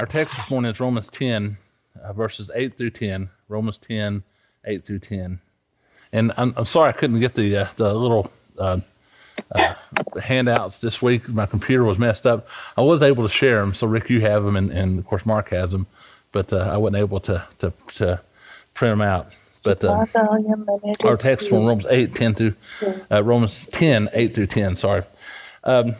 Our 0.00 0.06
text 0.06 0.34
this 0.34 0.50
morning 0.50 0.72
is 0.72 0.80
Romans 0.80 1.08
10, 1.08 1.58
uh, 2.02 2.14
verses 2.14 2.50
8 2.54 2.74
through 2.74 2.92
10. 2.92 3.28
Romans 3.50 3.76
10, 3.76 4.22
8 4.64 4.82
through 4.82 5.00
10. 5.00 5.40
And 6.10 6.32
I'm, 6.38 6.54
I'm 6.56 6.64
sorry 6.64 6.88
I 6.88 6.92
couldn't 6.92 7.20
get 7.20 7.34
the, 7.34 7.54
uh, 7.54 7.68
the 7.76 7.92
little 7.92 8.32
uh, 8.58 8.80
uh, 9.54 9.74
handouts 10.18 10.80
this 10.80 11.02
week. 11.02 11.28
My 11.28 11.44
computer 11.44 11.84
was 11.84 11.98
messed 11.98 12.24
up. 12.26 12.48
I 12.78 12.80
was 12.80 13.02
able 13.02 13.24
to 13.24 13.28
share 13.28 13.60
them, 13.60 13.74
so 13.74 13.86
Rick, 13.86 14.08
you 14.08 14.22
have 14.22 14.42
them, 14.42 14.56
and, 14.56 14.70
and 14.70 14.98
of 14.98 15.04
course 15.04 15.26
Mark 15.26 15.50
has 15.50 15.70
them, 15.70 15.86
but 16.32 16.50
uh, 16.50 16.70
I 16.72 16.78
wasn't 16.78 16.96
able 17.02 17.20
to, 17.20 17.44
to, 17.58 17.70
to 17.96 18.22
print 18.72 18.92
them 18.92 19.02
out. 19.02 19.36
But 19.62 19.84
uh, 19.84 20.06
our 21.04 21.16
text 21.16 21.50
from 21.50 21.66
Romans 21.66 21.86
8, 21.90 22.14
10 22.14 22.34
through 22.36 22.54
uh, 23.10 23.22
Romans 23.22 23.66
10, 23.66 24.08
8 24.14 24.34
through 24.34 24.46
10, 24.46 24.76
sorry. 24.78 25.02
Um, 25.62 25.94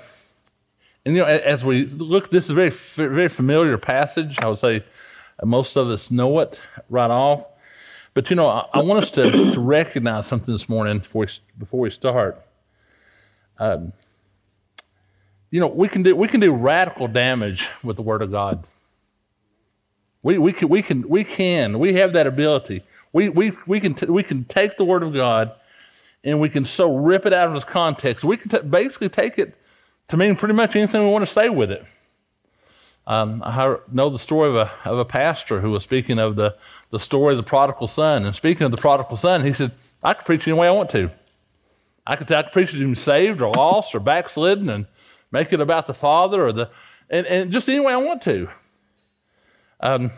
and 1.04 1.16
you 1.16 1.22
know, 1.22 1.26
as 1.26 1.64
we 1.64 1.86
look, 1.86 2.30
this 2.30 2.44
is 2.44 2.50
a 2.50 2.54
very, 2.54 2.70
very 2.70 3.28
familiar 3.28 3.78
passage. 3.78 4.38
I 4.40 4.48
would 4.48 4.58
say 4.58 4.84
most 5.42 5.76
of 5.76 5.88
us 5.88 6.10
know 6.10 6.38
it 6.40 6.60
right 6.88 7.10
off. 7.10 7.44
But 8.12 8.28
you 8.28 8.36
know, 8.36 8.48
I, 8.48 8.66
I 8.74 8.82
want 8.82 9.04
us 9.04 9.10
to, 9.12 9.22
to, 9.30 9.60
recognize 9.60 10.26
something 10.26 10.52
this 10.52 10.68
morning 10.68 10.98
before 10.98 11.22
we, 11.22 11.28
before 11.58 11.80
we 11.80 11.90
start. 11.90 12.44
Um, 13.58 13.92
you 15.50 15.60
know, 15.60 15.68
we 15.68 15.88
can 15.88 16.02
do 16.02 16.14
we 16.14 16.28
can 16.28 16.40
do 16.40 16.52
radical 16.52 17.08
damage 17.08 17.68
with 17.82 17.96
the 17.96 18.02
Word 18.02 18.20
of 18.20 18.30
God. 18.30 18.66
We 20.22 20.38
we 20.38 20.52
can 20.52 20.68
we 20.68 20.82
can 20.82 21.08
we 21.08 21.24
can 21.24 21.78
we 21.78 21.94
have 21.94 22.12
that 22.12 22.26
ability. 22.26 22.82
We 23.12 23.28
we 23.28 23.52
we 23.66 23.80
can 23.80 23.94
t- 23.94 24.06
we 24.06 24.22
can 24.22 24.44
take 24.44 24.76
the 24.76 24.84
Word 24.84 25.02
of 25.02 25.14
God, 25.14 25.52
and 26.24 26.40
we 26.40 26.48
can 26.50 26.64
so 26.64 26.94
rip 26.94 27.26
it 27.26 27.32
out 27.32 27.48
of 27.48 27.56
its 27.56 27.64
context. 27.64 28.24
We 28.24 28.36
can 28.36 28.50
t- 28.50 28.66
basically 28.68 29.08
take 29.08 29.38
it 29.38 29.56
to 30.10 30.16
mean 30.16 30.36
pretty 30.36 30.54
much 30.54 30.76
anything 30.76 31.02
we 31.04 31.10
want 31.10 31.24
to 31.26 31.32
say 31.32 31.48
with 31.48 31.70
it. 31.70 31.84
Um, 33.06 33.42
I 33.44 33.76
know 33.90 34.10
the 34.10 34.18
story 34.18 34.48
of 34.48 34.56
a, 34.56 34.70
of 34.84 34.98
a 34.98 35.04
pastor 35.04 35.60
who 35.60 35.70
was 35.70 35.82
speaking 35.82 36.18
of 36.18 36.36
the, 36.36 36.56
the 36.90 36.98
story 36.98 37.34
of 37.34 37.42
the 37.42 37.48
prodigal 37.48 37.88
son. 37.88 38.24
And 38.24 38.34
speaking 38.34 38.64
of 38.64 38.70
the 38.70 38.76
prodigal 38.76 39.16
son, 39.16 39.44
he 39.44 39.52
said, 39.52 39.72
I 40.02 40.14
can 40.14 40.24
preach 40.24 40.46
any 40.46 40.56
way 40.56 40.68
I 40.68 40.72
want 40.72 40.90
to. 40.90 41.10
I 42.06 42.16
could, 42.16 42.30
I 42.32 42.42
could 42.42 42.52
preach 42.52 42.72
him 42.72 42.94
saved 42.94 43.40
or 43.40 43.52
lost 43.52 43.94
or 43.94 44.00
backslidden 44.00 44.68
and 44.68 44.86
make 45.30 45.52
it 45.52 45.60
about 45.60 45.86
the 45.86 45.94
father 45.94 46.46
or 46.46 46.52
the, 46.52 46.70
and, 47.08 47.26
and 47.26 47.52
just 47.52 47.68
any 47.68 47.80
way 47.80 47.92
I 47.92 47.96
want 47.96 48.22
to. 48.22 48.48
Um, 49.80 50.10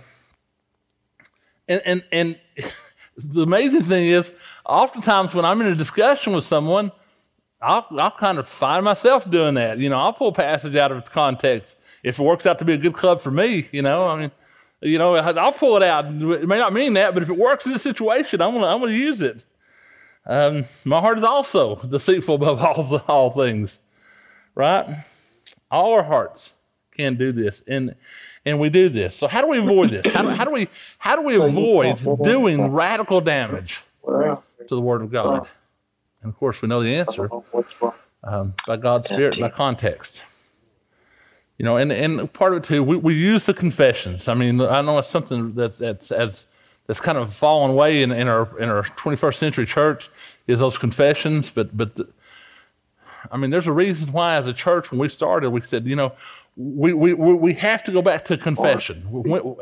and, 1.69 1.83
and, 1.85 2.05
and 2.11 2.41
the 3.17 3.43
amazing 3.43 3.83
thing 3.83 4.09
is, 4.09 4.33
oftentimes 4.65 5.35
when 5.35 5.45
I'm 5.45 5.61
in 5.61 5.69
a 5.69 5.75
discussion 5.75 6.33
with 6.33 6.45
someone, 6.45 6.93
I'll, 7.63 7.87
I'll 7.99 8.11
kind 8.11 8.39
of 8.39 8.49
find 8.49 8.85
myself 8.85 9.31
doing 9.31 9.55
that. 9.55 9.79
You 9.79 9.89
know, 9.89 9.99
I'll 9.99 10.13
pull 10.13 10.33
passage 10.33 10.75
out 10.75 10.91
of 10.93 11.05
context 11.07 11.77
if 12.03 12.19
it 12.19 12.23
works 12.23 12.45
out 12.47 12.59
to 12.59 12.65
be 12.65 12.73
a 12.73 12.79
good 12.79 12.95
club 12.95 13.21
for 13.21 13.31
me. 13.31 13.69
You 13.73 13.83
know, 13.83 14.07
I 14.09 14.19
mean, 14.19 14.31
you 14.81 14.99
know, 14.99 15.15
I'll 15.15 15.53
pull 15.53 15.77
it 15.77 15.83
out. 15.83 16.07
It 16.07 16.49
may 16.49 16.59
not 16.59 16.73
mean 16.73 16.95
that, 16.95 17.15
but 17.15 17.23
if 17.23 17.29
it 17.29 17.39
works 17.39 17.67
in 17.67 17.73
this 17.73 17.83
situation, 17.83 18.43
I'm 18.43 18.53
gonna 18.53 18.67
I'm 18.67 18.81
gonna 18.81 18.93
use 18.93 19.23
it. 19.23 19.45
Um, 20.27 20.65
my 20.85 21.01
heart 21.01 21.19
is 21.19 21.25
also 21.25 21.77
deceitful 21.77 22.35
above 22.37 22.61
all 22.65 22.83
the, 22.83 22.99
all 23.07 23.31
things, 23.31 23.79
right? 24.55 25.05
All 25.71 25.93
our 25.95 26.03
hearts 26.03 26.53
can 26.97 27.17
do 27.17 27.33
this, 27.33 27.63
and 27.69 27.95
and 28.45 28.59
we 28.59 28.71
do 28.71 28.89
this. 28.89 29.15
So 29.15 29.29
how 29.29 29.41
do 29.41 29.47
we 29.49 29.59
avoid 29.59 29.91
this? 29.91 30.13
How 30.13 30.27
how 30.29 30.45
do 30.45 30.51
we 30.51 30.69
how 30.99 31.15
do 31.17 31.23
we 31.23 31.37
avoid 31.37 31.99
doing 32.25 32.73
radical 32.73 33.21
damage 33.21 33.81
to 34.69 34.75
the 34.75 34.81
Word 34.81 35.03
of 35.03 35.13
God? 35.13 35.47
And 36.23 36.33
of 36.33 36.39
course, 36.39 36.63
we 36.63 36.69
know 36.69 36.83
the 36.83 36.95
answer 36.95 37.29
um, 38.23 38.55
by 38.67 38.77
God's 38.77 39.09
Spirit, 39.09 39.39
by 39.41 39.51
context. 39.51 40.23
You 41.59 41.65
know, 41.65 41.77
and, 41.77 41.93
and 41.93 42.33
part 42.33 42.53
of 42.53 42.59
it 42.59 42.65
too, 42.65 42.83
we, 42.83 42.97
we 42.97 43.15
use 43.15 43.45
the 43.45 43.55
confessions. 43.55 44.29
I 44.29 44.35
mean, 44.35 44.61
I 44.61 44.81
know 44.83 44.99
it's 44.99 45.09
something 45.09 45.55
that's, 45.55 45.79
that's, 45.79 46.09
that's, 46.09 46.47
that's 46.87 47.01
kind 47.01 47.19
of 47.19 47.33
fallen 47.33 47.71
away 47.71 48.03
in, 48.03 48.11
in, 48.11 48.29
our, 48.29 48.59
in 48.59 48.69
our 48.69 48.83
21st 48.83 49.37
century 49.37 49.67
church 49.67 50.11
is 50.47 50.59
those 50.59 50.79
confessions. 50.79 51.51
But, 51.51 51.77
but 51.77 51.95
the, 51.95 52.09
I 53.31 53.37
mean, 53.37 53.51
there's 53.51 53.67
a 53.67 53.73
reason 53.73 54.11
why, 54.13 54.35
as 54.37 54.47
a 54.47 54.53
church, 54.53 54.91
when 54.91 54.99
we 54.99 55.09
started, 55.09 55.51
we 55.51 55.61
said, 55.61 55.87
you 55.87 55.95
know, 55.95 56.13
we, 56.57 56.93
we, 56.93 57.15
we 57.15 57.55
have 57.55 57.83
to 57.85 57.93
go 57.93 58.03
back 58.03 58.25
to 58.27 58.37
confession, 58.37 59.07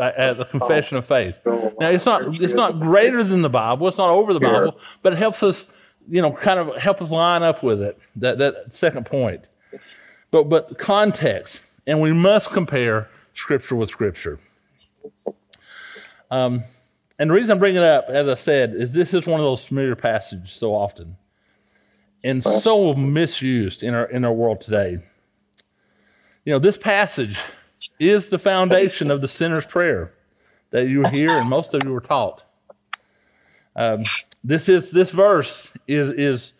uh, 0.00 0.34
the 0.34 0.44
confession 0.44 0.96
of 0.96 1.06
faith. 1.06 1.40
Now, 1.44 1.88
it's 1.90 2.04
not, 2.04 2.40
it's 2.40 2.54
not 2.54 2.80
greater 2.80 3.22
than 3.22 3.42
the 3.42 3.50
Bible, 3.50 3.86
it's 3.86 3.98
not 3.98 4.10
over 4.10 4.32
the 4.32 4.40
Bible, 4.40 4.78
but 5.02 5.12
it 5.12 5.18
helps 5.18 5.42
us 5.42 5.66
you 6.10 6.20
know, 6.20 6.32
kind 6.32 6.58
of 6.58 6.76
help 6.76 7.00
us 7.00 7.10
line 7.10 7.42
up 7.42 7.62
with 7.62 7.80
it, 7.80 7.98
that, 8.16 8.38
that 8.38 8.74
second 8.74 9.06
point. 9.06 9.48
But, 10.30 10.48
but 10.48 10.76
context, 10.78 11.60
and 11.86 12.00
we 12.00 12.12
must 12.12 12.50
compare 12.50 13.08
Scripture 13.34 13.76
with 13.76 13.88
Scripture. 13.88 14.38
Um, 16.30 16.64
and 17.18 17.30
the 17.30 17.34
reason 17.34 17.52
I'm 17.52 17.58
bringing 17.58 17.82
it 17.82 17.88
up, 17.88 18.06
as 18.08 18.28
I 18.28 18.34
said, 18.34 18.74
is 18.74 18.92
this 18.92 19.14
is 19.14 19.26
one 19.26 19.40
of 19.40 19.44
those 19.44 19.64
familiar 19.64 19.94
passages 19.94 20.52
so 20.52 20.74
often 20.74 21.16
and 22.24 22.42
so 22.42 22.94
misused 22.94 23.82
in 23.82 23.94
our, 23.94 24.04
in 24.06 24.24
our 24.24 24.32
world 24.32 24.60
today. 24.60 24.98
You 26.44 26.52
know, 26.52 26.58
this 26.58 26.76
passage 26.76 27.38
is 27.98 28.28
the 28.28 28.38
foundation 28.38 29.10
of 29.10 29.22
the 29.22 29.28
sinner's 29.28 29.66
prayer 29.66 30.12
that 30.70 30.88
you 30.88 31.02
hear 31.10 31.30
and 31.30 31.48
most 31.48 31.74
of 31.74 31.82
you 31.84 31.92
were 31.92 32.00
taught. 32.00 32.44
Um, 33.76 34.04
this 34.42 34.68
is 34.68 34.90
this 34.90 35.10
verse 35.10 35.70
is 35.86 36.10
is 36.10 36.52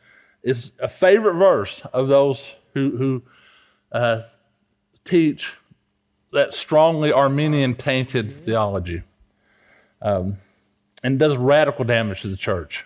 is 0.43 0.73
a 0.81 0.89
favorite 0.89 1.35
verse 1.35 1.83
of 1.93 2.09
those 2.09 2.55
who 2.75 2.97
who 2.97 3.23
uh, 3.93 4.23
teach 5.05 5.53
that 6.33 6.55
strongly 6.55 7.13
Arminian 7.13 7.75
tainted 7.75 8.33
theology, 8.33 9.03
um, 10.03 10.37
and 11.03 11.19
does 11.19 11.37
radical 11.37 11.85
damage 11.85 12.23
to 12.23 12.29
the 12.29 12.37
church. 12.37 12.85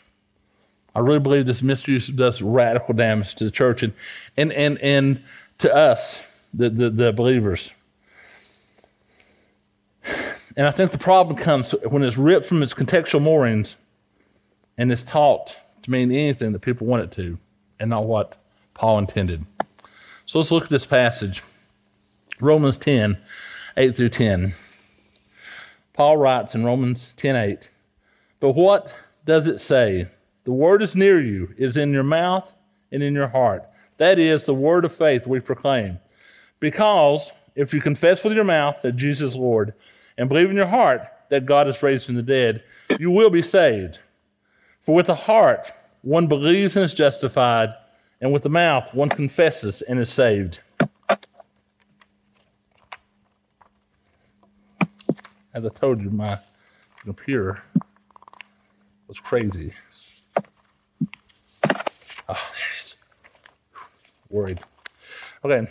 I 0.94 1.00
really 1.00 1.18
believe 1.18 1.46
this 1.46 1.62
misuse 1.62 2.06
does 2.06 2.40
radical 2.40 2.94
damage 2.94 3.34
to 3.36 3.44
the 3.44 3.50
church 3.50 3.82
and 3.82 3.92
and 4.36 4.52
and, 4.52 4.78
and 4.78 5.22
to 5.58 5.74
us, 5.74 6.20
the, 6.52 6.68
the, 6.70 6.90
the 6.90 7.12
believers. 7.12 7.70
And 10.56 10.66
I 10.66 10.70
think 10.70 10.92
the 10.92 10.98
problem 10.98 11.36
comes 11.36 11.72
when 11.88 12.02
it's 12.02 12.16
ripped 12.16 12.46
from 12.46 12.62
its 12.62 12.72
contextual 12.72 13.20
moorings 13.20 13.76
and 14.76 14.90
it's 14.90 15.02
taught 15.02 15.56
to 15.82 15.90
mean 15.90 16.10
anything 16.10 16.52
that 16.52 16.60
people 16.60 16.86
want 16.86 17.02
it 17.02 17.12
to 17.12 17.38
and 17.78 17.90
not 17.90 18.06
what 18.06 18.36
Paul 18.74 18.98
intended. 18.98 19.44
So 20.26 20.38
let's 20.38 20.50
look 20.50 20.64
at 20.64 20.70
this 20.70 20.86
passage 20.86 21.42
Romans 22.40 22.78
10 22.78 23.18
8 23.76 23.96
through 23.96 24.08
10. 24.10 24.54
Paul 25.92 26.16
writes 26.16 26.54
in 26.54 26.64
Romans 26.64 27.12
10 27.16 27.36
8, 27.36 27.70
But 28.40 28.52
what 28.52 28.94
does 29.24 29.46
it 29.46 29.60
say? 29.60 30.08
The 30.44 30.52
word 30.52 30.82
is 30.82 30.94
near 30.94 31.20
you, 31.20 31.54
it 31.56 31.68
is 31.68 31.76
in 31.76 31.92
your 31.92 32.02
mouth 32.02 32.54
and 32.92 33.02
in 33.02 33.14
your 33.14 33.28
heart. 33.28 33.64
That 33.98 34.18
is 34.18 34.44
the 34.44 34.54
word 34.54 34.84
of 34.84 34.94
faith 34.94 35.26
we 35.26 35.40
proclaim. 35.40 35.98
Because 36.60 37.30
if 37.54 37.72
you 37.72 37.80
confess 37.80 38.24
with 38.24 38.34
your 38.34 38.44
mouth 38.44 38.82
that 38.82 38.96
Jesus 38.96 39.30
is 39.30 39.36
Lord 39.36 39.74
and 40.18 40.28
believe 40.28 40.50
in 40.50 40.56
your 40.56 40.66
heart 40.66 41.02
that 41.30 41.46
God 41.46 41.68
is 41.68 41.82
raised 41.82 42.06
from 42.06 42.16
the 42.16 42.22
dead, 42.22 42.62
you 42.98 43.10
will 43.10 43.30
be 43.30 43.42
saved. 43.42 43.98
For 44.84 44.94
with 44.94 45.06
the 45.06 45.14
heart 45.14 45.72
one 46.02 46.26
believes 46.26 46.76
and 46.76 46.84
is 46.84 46.92
justified, 46.92 47.70
and 48.20 48.34
with 48.34 48.42
the 48.42 48.50
mouth 48.50 48.92
one 48.92 49.08
confesses 49.08 49.80
and 49.80 49.98
is 49.98 50.12
saved. 50.12 50.60
As 55.54 55.64
I 55.64 55.68
told 55.70 56.02
you, 56.02 56.10
my 56.10 56.38
computer 57.02 57.62
was 59.08 59.18
crazy. 59.18 59.72
Oh, 61.64 61.70
there 62.28 62.68
it 62.78 62.82
is. 62.82 62.94
Worried. 64.28 64.60
Okay. 65.46 65.66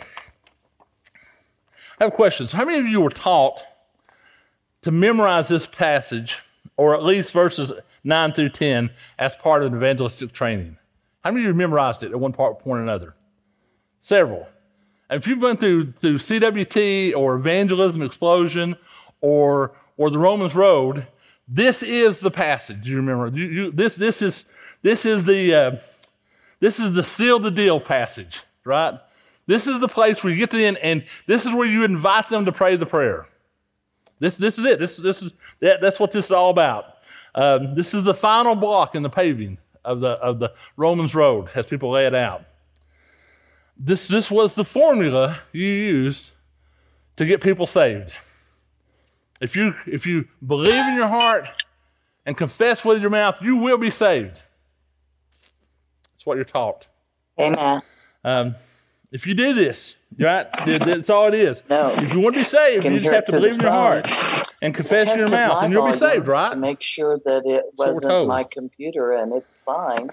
I 2.00 2.04
have 2.04 2.14
questions. 2.14 2.50
How 2.50 2.64
many 2.64 2.78
of 2.78 2.86
you 2.86 3.00
were 3.00 3.10
taught 3.10 3.62
to 4.82 4.90
memorize 4.90 5.46
this 5.46 5.68
passage, 5.68 6.40
or 6.76 6.96
at 6.96 7.04
least 7.04 7.32
verses 7.32 7.70
9 8.04 8.32
through 8.32 8.50
10 8.50 8.90
as 9.18 9.34
part 9.36 9.62
of 9.62 9.72
an 9.72 9.78
evangelistic 9.78 10.32
training. 10.32 10.76
How 11.24 11.30
many 11.30 11.44
of 11.44 11.48
you 11.48 11.54
memorized 11.54 12.02
it 12.02 12.12
at 12.12 12.20
one 12.20 12.32
part, 12.32 12.58
point 12.58 12.78
or 12.78 12.82
another? 12.82 13.14
Several. 14.00 14.46
And 15.08 15.20
if 15.20 15.26
you've 15.26 15.40
been 15.40 15.56
through, 15.56 15.92
through 15.92 16.18
CWT 16.18 17.14
or 17.16 17.36
Evangelism 17.36 18.02
Explosion 18.02 18.76
or, 19.20 19.72
or 19.96 20.10
the 20.10 20.18
Romans 20.18 20.54
Road, 20.54 21.06
this 21.48 21.82
is 21.82 22.20
the 22.20 22.30
passage. 22.30 22.88
You 22.88 22.96
remember? 22.96 23.28
You, 23.28 23.44
you, 23.46 23.70
this, 23.70 23.94
this, 23.94 24.22
is, 24.22 24.44
this, 24.82 25.04
is 25.04 25.24
the, 25.24 25.54
uh, 25.54 25.76
this 26.60 26.78
is 26.78 26.92
the 26.94 27.04
seal 27.04 27.38
the 27.38 27.50
deal 27.50 27.80
passage, 27.80 28.42
right? 28.64 28.98
This 29.46 29.66
is 29.66 29.80
the 29.80 29.88
place 29.88 30.22
where 30.22 30.32
you 30.32 30.38
get 30.38 30.50
to 30.52 30.56
the 30.56 30.66
end, 30.66 30.78
and 30.78 31.04
this 31.26 31.44
is 31.44 31.54
where 31.54 31.66
you 31.66 31.84
invite 31.84 32.28
them 32.30 32.46
to 32.46 32.52
pray 32.52 32.76
the 32.76 32.86
prayer. 32.86 33.26
This, 34.18 34.36
this 34.36 34.58
is 34.58 34.64
it. 34.64 34.78
This, 34.78 34.96
this 34.96 35.22
is, 35.22 35.32
that, 35.60 35.80
that's 35.80 36.00
what 36.00 36.12
this 36.12 36.26
is 36.26 36.32
all 36.32 36.50
about. 36.50 36.93
Um, 37.34 37.74
this 37.74 37.94
is 37.94 38.04
the 38.04 38.14
final 38.14 38.54
block 38.54 38.94
in 38.94 39.02
the 39.02 39.10
paving 39.10 39.58
of 39.84 40.00
the, 40.00 40.10
of 40.10 40.38
the 40.38 40.52
Romans 40.76 41.14
road 41.14 41.48
as 41.54 41.66
people 41.66 41.90
lay 41.90 42.06
it 42.06 42.14
out. 42.14 42.44
This, 43.76 44.06
this 44.06 44.30
was 44.30 44.54
the 44.54 44.64
formula 44.64 45.40
you 45.52 45.66
used 45.66 46.30
to 47.16 47.24
get 47.24 47.42
people 47.42 47.66
saved. 47.66 48.12
If 49.40 49.56
you 49.56 49.74
if 49.86 50.06
you 50.06 50.26
believe 50.46 50.86
in 50.86 50.94
your 50.94 51.08
heart 51.08 51.48
and 52.24 52.36
confess 52.36 52.84
with 52.84 53.00
your 53.00 53.10
mouth, 53.10 53.42
you 53.42 53.56
will 53.56 53.78
be 53.78 53.90
saved. 53.90 54.40
That's 56.12 56.24
what 56.24 56.36
you're 56.36 56.44
taught. 56.44 56.86
Amen. 57.38 57.82
Um, 58.22 58.54
if 59.10 59.26
you 59.26 59.34
do 59.34 59.52
this, 59.52 59.96
right, 60.18 60.46
that's 60.66 61.10
all 61.10 61.28
it 61.28 61.34
is. 61.34 61.62
No. 61.68 61.92
If 61.96 62.14
you 62.14 62.20
want 62.20 62.34
to 62.34 62.40
be 62.42 62.44
saved, 62.44 62.84
you 62.84 62.98
just 63.00 63.12
have 63.12 63.24
to 63.26 63.32
believe 63.32 63.54
in 63.54 63.60
your 63.60 63.70
heart 63.70 64.06
and 64.62 64.74
confess 64.74 65.06
in 65.06 65.18
your 65.18 65.30
mouth, 65.30 65.62
and 65.62 65.72
you'll 65.72 65.90
be 65.90 65.96
saved, 65.98 66.26
right? 66.26 66.50
To 66.50 66.56
make 66.56 66.82
sure 66.82 67.18
that 67.24 67.44
it 67.46 67.64
wasn't 67.76 68.10
told. 68.10 68.28
my 68.28 68.44
computer 68.44 69.12
and 69.12 69.32
it's 69.32 69.58
fine. 69.64 70.10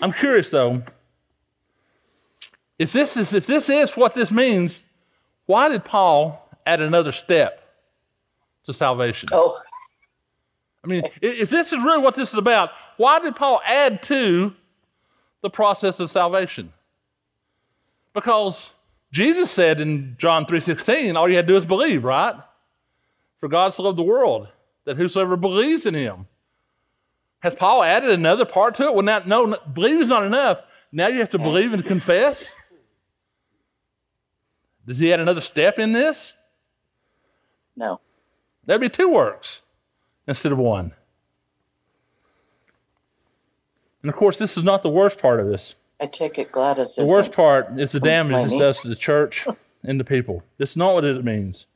I'm 0.00 0.12
curious 0.12 0.50
though. 0.50 0.82
If 2.78 2.92
this 2.92 3.16
is 3.16 3.32
if 3.32 3.46
this 3.46 3.68
is 3.68 3.96
what 3.96 4.14
this 4.14 4.30
means, 4.30 4.82
why 5.46 5.68
did 5.68 5.84
Paul 5.84 6.48
add 6.66 6.80
another 6.80 7.12
step 7.12 7.66
to 8.64 8.72
salvation? 8.72 9.28
Oh, 9.32 9.58
I 10.82 10.86
mean, 10.86 11.04
if 11.22 11.48
this 11.50 11.72
is 11.72 11.82
really 11.82 12.02
what 12.02 12.14
this 12.14 12.30
is 12.30 12.34
about, 12.34 12.70
why 12.98 13.18
did 13.20 13.36
Paul 13.36 13.62
add 13.64 14.02
to 14.04 14.54
the 15.40 15.50
process 15.50 16.00
of 16.00 16.10
salvation? 16.10 16.72
Because 18.14 18.70
Jesus 19.12 19.50
said 19.50 19.80
in 19.80 20.16
John 20.18 20.46
3:16, 20.46 21.16
all 21.16 21.28
you 21.28 21.36
had 21.36 21.46
to 21.46 21.52
do 21.52 21.56
is 21.56 21.66
believe, 21.66 22.04
right? 22.04 22.36
For 23.40 23.48
God 23.48 23.74
so 23.74 23.82
loved 23.82 23.98
the 23.98 24.02
world 24.02 24.48
that 24.84 24.96
whosoever 24.96 25.36
believes 25.36 25.84
in 25.84 25.94
him. 25.94 26.26
Has 27.40 27.54
Paul 27.54 27.82
added 27.82 28.10
another 28.10 28.46
part 28.46 28.76
to 28.76 28.84
it? 28.84 28.94
Well, 28.94 29.04
now, 29.04 29.20
no, 29.26 29.44
no 29.44 29.58
believe 29.72 30.00
is 30.00 30.08
not 30.08 30.24
enough. 30.24 30.62
Now 30.90 31.08
you 31.08 31.18
have 31.18 31.30
to 31.30 31.38
believe 31.38 31.74
and 31.74 31.84
confess. 31.84 32.50
Does 34.86 34.98
he 34.98 35.12
add 35.12 35.20
another 35.20 35.40
step 35.40 35.78
in 35.78 35.92
this? 35.92 36.32
no. 37.76 38.00
That'd 38.66 38.80
be 38.80 38.88
two 38.88 39.10
works 39.10 39.60
instead 40.26 40.52
of 40.52 40.58
one. 40.58 40.92
And 44.02 44.10
of 44.10 44.16
course, 44.16 44.38
this 44.38 44.56
is 44.56 44.62
not 44.62 44.82
the 44.82 44.88
worst 44.88 45.18
part 45.18 45.40
of 45.40 45.46
this. 45.46 45.74
I 46.00 46.06
take 46.06 46.38
it 46.38 46.50
Gladys 46.52 46.96
The 46.96 47.04
worst 47.06 47.32
part 47.32 47.78
is 47.78 47.92
the 47.92 48.00
damage 48.00 48.50
this 48.50 48.58
does 48.58 48.82
to 48.82 48.88
the 48.88 48.96
church 48.96 49.46
and 49.84 49.98
the 49.98 50.04
people. 50.04 50.42
It's 50.58 50.76
not 50.76 50.94
what 50.94 51.04
it 51.04 51.24
means. 51.24 51.66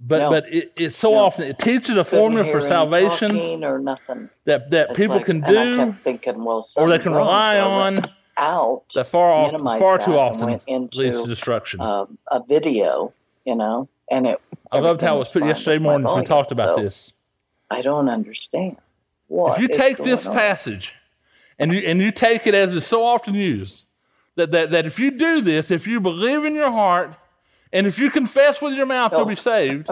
But 0.00 0.18
No. 0.18 0.30
but 0.30 0.52
it, 0.52 0.72
it 0.76 0.94
so 0.94 1.12
No. 1.12 1.18
often 1.18 1.44
it 1.48 1.58
teaches 1.58 1.96
a 1.96 2.04
formula 2.04 2.44
for 2.44 2.60
salvation 2.60 3.64
or 3.64 3.78
nothing. 3.78 4.28
that, 4.44 4.70
that 4.70 4.90
It's 4.90 4.98
people 4.98 5.16
like- 5.16 5.26
can 5.26 5.40
do 5.40 5.92
thinking, 6.04 6.44
well, 6.44 6.66
or 6.76 6.88
they 6.90 6.98
can 6.98 7.12
rely 7.14 7.58
on 7.58 8.02
out 8.38 8.82
that 8.94 9.06
far 9.06 9.30
off, 9.30 9.52
far 9.78 9.98
too 9.98 10.18
often 10.18 10.60
into, 10.66 10.98
leads 10.98 11.22
to 11.22 11.26
destruction. 11.26 11.80
um, 11.80 12.18
a 12.30 12.42
video, 12.46 13.12
you 13.46 13.54
know, 13.56 13.88
and 14.10 14.26
it. 14.26 14.40
I 14.70 14.78
loved 14.80 15.00
how 15.00 15.16
it 15.16 15.18
was 15.20 15.32
put 15.32 15.44
yesterday 15.46 15.78
morning 15.78 16.06
as 16.06 16.14
we 16.16 16.24
talked 16.24 16.52
about 16.52 16.74
so 16.76 16.82
this. 16.82 17.14
I 17.70 17.80
don't 17.80 18.10
understand. 18.10 18.76
What 19.28 19.54
if 19.54 19.58
you 19.60 19.68
take 19.68 19.96
this 19.96 20.26
on. 20.26 20.34
passage 20.34 20.92
and 21.58 21.72
you 21.72 21.78
and 21.80 22.00
you 22.00 22.10
take 22.12 22.46
it 22.46 22.54
as 22.54 22.74
is 22.74 22.86
so 22.86 23.04
often 23.04 23.34
used, 23.34 23.84
that, 24.36 24.50
that, 24.52 24.70
that 24.70 24.86
if 24.86 24.98
you 24.98 25.10
do 25.10 25.40
this, 25.40 25.70
if 25.70 25.86
you 25.86 26.00
believe 26.00 26.44
in 26.44 26.54
your 26.54 26.70
heart, 26.70 27.14
and 27.72 27.86
if 27.86 27.98
you 27.98 28.10
confess 28.10 28.60
with 28.60 28.74
your 28.74 28.86
mouth, 28.86 29.12
you'll 29.12 29.22
Oh. 29.22 29.24
be 29.24 29.36
saved, 29.36 29.88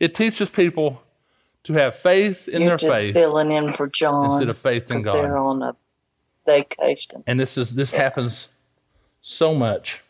it 0.00 0.14
teaches 0.14 0.50
people 0.50 1.00
to 1.64 1.72
have 1.72 1.94
faith 1.94 2.46
in 2.48 2.60
You're 2.60 2.70
their 2.70 2.76
just 2.76 2.92
faith 3.02 3.14
filling 3.14 3.50
in 3.50 3.72
for 3.72 3.86
John 3.88 4.26
instead 4.26 4.48
of 4.50 4.58
faith 4.58 4.90
in 4.90 4.96
'cause 4.98 5.04
they're 5.04 5.36
on 5.38 5.62
a 5.62 5.74
vacation. 6.44 7.24
And 7.26 7.40
this 7.40 7.56
is 7.56 7.74
this 7.74 7.90
happens 7.90 8.48
so 9.22 9.54
much. 9.54 10.00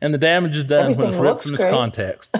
And 0.00 0.12
the 0.14 0.18
damage 0.18 0.56
is 0.56 0.64
done 0.64 0.94
when 0.94 1.08
it's 1.08 1.16
ripped 1.16 1.42
from 1.44 1.54
its 1.54 1.62
context. 1.70 2.36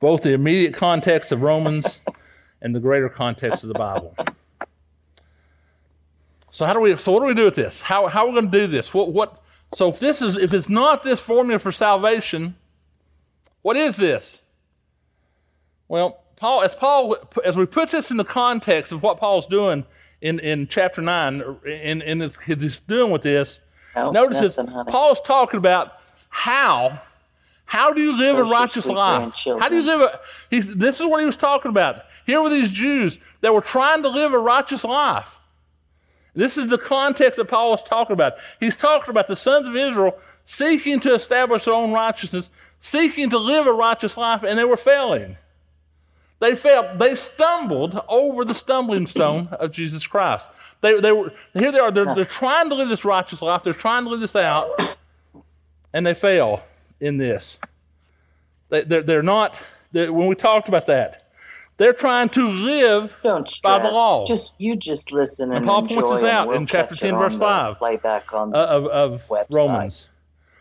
Both 0.00 0.22
the 0.22 0.32
immediate 0.32 0.74
context 0.74 1.32
of 1.32 1.42
Romans 1.42 1.98
and 2.62 2.74
the 2.74 2.80
greater 2.80 3.08
context 3.08 3.64
of 3.64 3.68
the 3.68 3.74
Bible. 3.78 4.14
So 6.52 6.66
how 6.66 6.74
do 6.74 6.80
we 6.80 6.96
so 6.98 7.10
what 7.12 7.20
do 7.20 7.26
we 7.26 7.34
do 7.34 7.46
with 7.46 7.54
this? 7.54 7.80
How 7.80 8.06
how 8.08 8.24
are 8.24 8.26
we 8.26 8.32
going 8.34 8.50
to 8.50 8.60
do 8.60 8.66
this? 8.66 8.92
What 8.92 9.10
what 9.10 9.42
so 9.74 9.88
if 9.88 9.98
this 9.98 10.20
is 10.20 10.36
if 10.36 10.52
it's 10.52 10.68
not 10.68 11.02
this 11.02 11.18
formula 11.18 11.58
for 11.58 11.72
salvation, 11.72 12.56
what 13.62 13.74
is 13.74 13.96
this? 13.96 14.40
Well, 15.88 16.22
Paul 16.36 16.62
as 16.62 16.74
Paul 16.74 17.16
as 17.42 17.56
we 17.56 17.64
put 17.64 17.88
this 17.88 18.10
in 18.10 18.18
the 18.18 18.24
context 18.24 18.92
of 18.92 19.02
what 19.02 19.18
Paul's 19.18 19.46
doing 19.46 19.86
in, 20.20 20.40
in 20.40 20.68
chapter 20.68 21.00
9 21.00 21.42
in 21.64 22.02
in 22.02 22.20
his, 22.20 22.32
he's 22.44 22.80
doing 22.80 23.10
with 23.10 23.22
this, 23.22 23.60
No, 23.96 24.10
Notice 24.10 24.58
nothing. 24.58 24.84
Paul's 24.92 25.22
talking 25.22 25.56
about 25.56 25.94
how 26.28 27.00
how 27.64 27.94
do 27.94 28.02
you 28.02 28.14
live 28.14 28.36
a 28.36 28.44
righteous 28.44 28.84
life? 28.84 29.32
How 29.58 29.70
do 29.70 29.76
you 29.76 29.82
live 29.82 30.02
a 30.02 30.20
he's, 30.50 30.74
this 30.74 31.00
is 31.00 31.06
what 31.06 31.20
he 31.20 31.26
was 31.26 31.38
talking 31.38 31.70
about. 31.70 32.02
Here 32.26 32.42
were 32.42 32.50
these 32.50 32.70
Jews 32.70 33.18
that 33.40 33.54
were 33.54 33.62
trying 33.62 34.02
to 34.02 34.10
live 34.10 34.34
a 34.34 34.38
righteous 34.38 34.84
life. 34.84 35.38
This 36.34 36.56
is 36.56 36.68
the 36.68 36.78
context 36.78 37.36
that 37.36 37.46
Paul 37.46 37.72
was 37.72 37.82
talking 37.82 38.14
about. 38.14 38.34
He's 38.58 38.76
talking 38.76 39.10
about 39.10 39.28
the 39.28 39.36
sons 39.36 39.68
of 39.68 39.76
Israel 39.76 40.18
seeking 40.44 41.00
to 41.00 41.14
establish 41.14 41.64
their 41.64 41.74
own 41.74 41.92
righteousness, 41.92 42.50
seeking 42.80 43.30
to 43.30 43.38
live 43.38 43.66
a 43.66 43.72
righteous 43.72 44.16
life, 44.16 44.42
and 44.42 44.58
they 44.58 44.64
were 44.64 44.76
failing. 44.76 45.36
They 46.40 46.56
failed. 46.56 46.98
They 46.98 47.14
stumbled 47.14 48.00
over 48.08 48.44
the 48.44 48.54
stumbling 48.54 49.06
stone 49.06 49.48
of 49.52 49.70
Jesus 49.70 50.06
Christ. 50.06 50.48
They, 50.80 50.98
they 50.98 51.12
were 51.12 51.32
here. 51.54 51.70
They 51.70 51.78
are. 51.78 51.92
They're, 51.92 52.12
they're 52.16 52.24
trying 52.24 52.68
to 52.70 52.74
live 52.74 52.88
this 52.88 53.04
righteous 53.04 53.42
life. 53.42 53.62
They're 53.62 53.72
trying 53.72 54.04
to 54.04 54.10
live 54.10 54.18
this 54.18 54.34
out, 54.34 54.96
and 55.92 56.04
they 56.04 56.14
fail 56.14 56.64
in 56.98 57.16
this. 57.18 57.58
They, 58.70 58.82
they're, 58.82 59.02
they're 59.02 59.22
not. 59.22 59.60
they 59.92 60.10
when 60.10 60.26
we 60.26 60.34
talked 60.34 60.66
about 60.66 60.86
that, 60.86 61.30
they're 61.78 61.92
trying 61.92 62.28
to 62.30 62.48
live 62.48 63.14
Don't 63.22 63.44
by 63.44 63.50
stress. 63.50 63.82
the 63.82 63.90
law. 63.90 64.24
Just 64.26 64.54
you 64.58 64.76
just 64.76 65.12
listen 65.12 65.52
and, 65.52 65.64
Paul 65.66 65.80
points 65.82 65.94
enjoy, 65.94 66.16
this 66.20 66.24
out 66.30 66.48
we'll 66.48 66.56
in 66.58 66.66
chapter 66.66 66.94
10, 66.94 67.14
verse 67.16 67.36
5. 67.36 67.78
Playback 67.78 68.32
on 68.32 68.54
uh, 68.54 68.58
of, 68.58 68.86
of 68.86 69.26
Website. 69.28 69.46
Romans. 69.56 70.08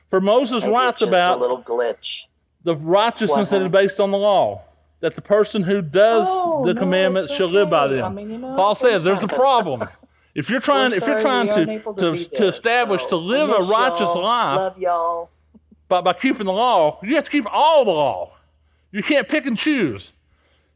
For 0.10 0.20
Moses 0.22 0.64
maybe 0.64 0.74
writes 0.74 1.02
about 1.02 1.38
a 1.38 1.42
little 1.42 1.62
glitch. 1.64 2.24
the 2.64 2.76
righteousness 2.76 3.50
that 3.50 3.62
is 3.62 3.70
based 3.70 4.00
on 4.00 4.12
the 4.12 4.18
law, 4.18 4.62
that 5.02 5.16
the 5.16 5.22
person 5.22 5.64
who 5.64 5.82
does 5.82 6.26
Oh, 6.30 6.66
the 6.66 6.74
no, 6.74 6.80
commandments 6.82 7.28
it's 7.30 7.38
shall 7.38 7.48
live 7.48 7.70
by 7.70 7.88
them. 7.88 8.04
I 8.06 8.10
mean, 8.10 8.30
you 8.32 8.38
know, 8.38 8.56
Paul 8.56 8.76
says 8.76 9.04
there's 9.04 9.24
a 9.24 9.28
problem. 9.28 9.88
If 10.36 10.50
you're 10.50 10.60
trying, 10.70 10.92
We're 10.92 10.98
if 10.98 11.08
you're 11.08 11.22
trying 11.22 11.48
we 11.48 11.54
aren't 11.54 11.98
to 11.98 12.16
to, 12.16 12.26
to 12.38 12.48
establish 12.48 13.02
so 13.04 13.10
to 13.10 13.16
live 13.18 13.50
a 13.50 13.60
righteous 13.72 14.00
y'all. 14.02 14.22
life 14.24 14.58
Love 14.58 14.78
y'all. 14.78 15.30
by, 15.88 16.02
by 16.02 16.14
keeping 16.14 16.46
the 16.46 16.54
law, 16.54 17.00
you 17.04 17.16
have 17.16 17.24
to 17.26 17.32
keep 17.32 17.46
all 17.52 17.86
the 17.86 17.92
law. 17.92 18.34
You 18.92 19.02
can't 19.04 19.28
pick 19.30 19.46
and 19.46 19.58
choose. 19.58 20.12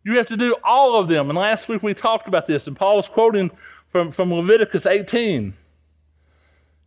You 0.05 0.17
have 0.17 0.27
to 0.27 0.37
do 0.37 0.55
all 0.63 0.97
of 0.97 1.07
them. 1.07 1.29
And 1.29 1.37
last 1.37 1.67
week 1.67 1.81
we 1.83 1.93
talked 1.95 2.27
about 2.27 2.45
this, 2.45 2.67
and 2.67 2.77
Paul 2.77 2.95
was 2.97 3.07
quoting 3.07 3.49
from, 3.89 4.11
from 4.11 4.31
Leviticus 4.31 4.85
18. 4.85 5.53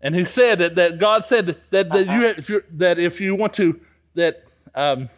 And 0.01 0.15
he 0.15 0.25
said 0.25 0.61
that, 0.61 0.77
that 0.77 0.99
God 1.01 1.25
said 1.25 1.47
that, 1.49 1.71
that, 1.71 1.91
that 1.91 2.07
you 2.07 2.25
if 2.29 2.49
you 2.49 2.63
that 2.75 3.01
if 3.01 3.21
you 3.21 3.35
want 3.35 3.53
to 3.55 3.81
that 4.15 4.45
um, 4.77 5.09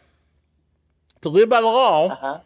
to 1.21 1.29
live 1.29 1.51
by 1.51 1.61
the 1.61 1.67
law, 1.67 2.09
Uh 2.09 2.15
huh. 2.15 2.41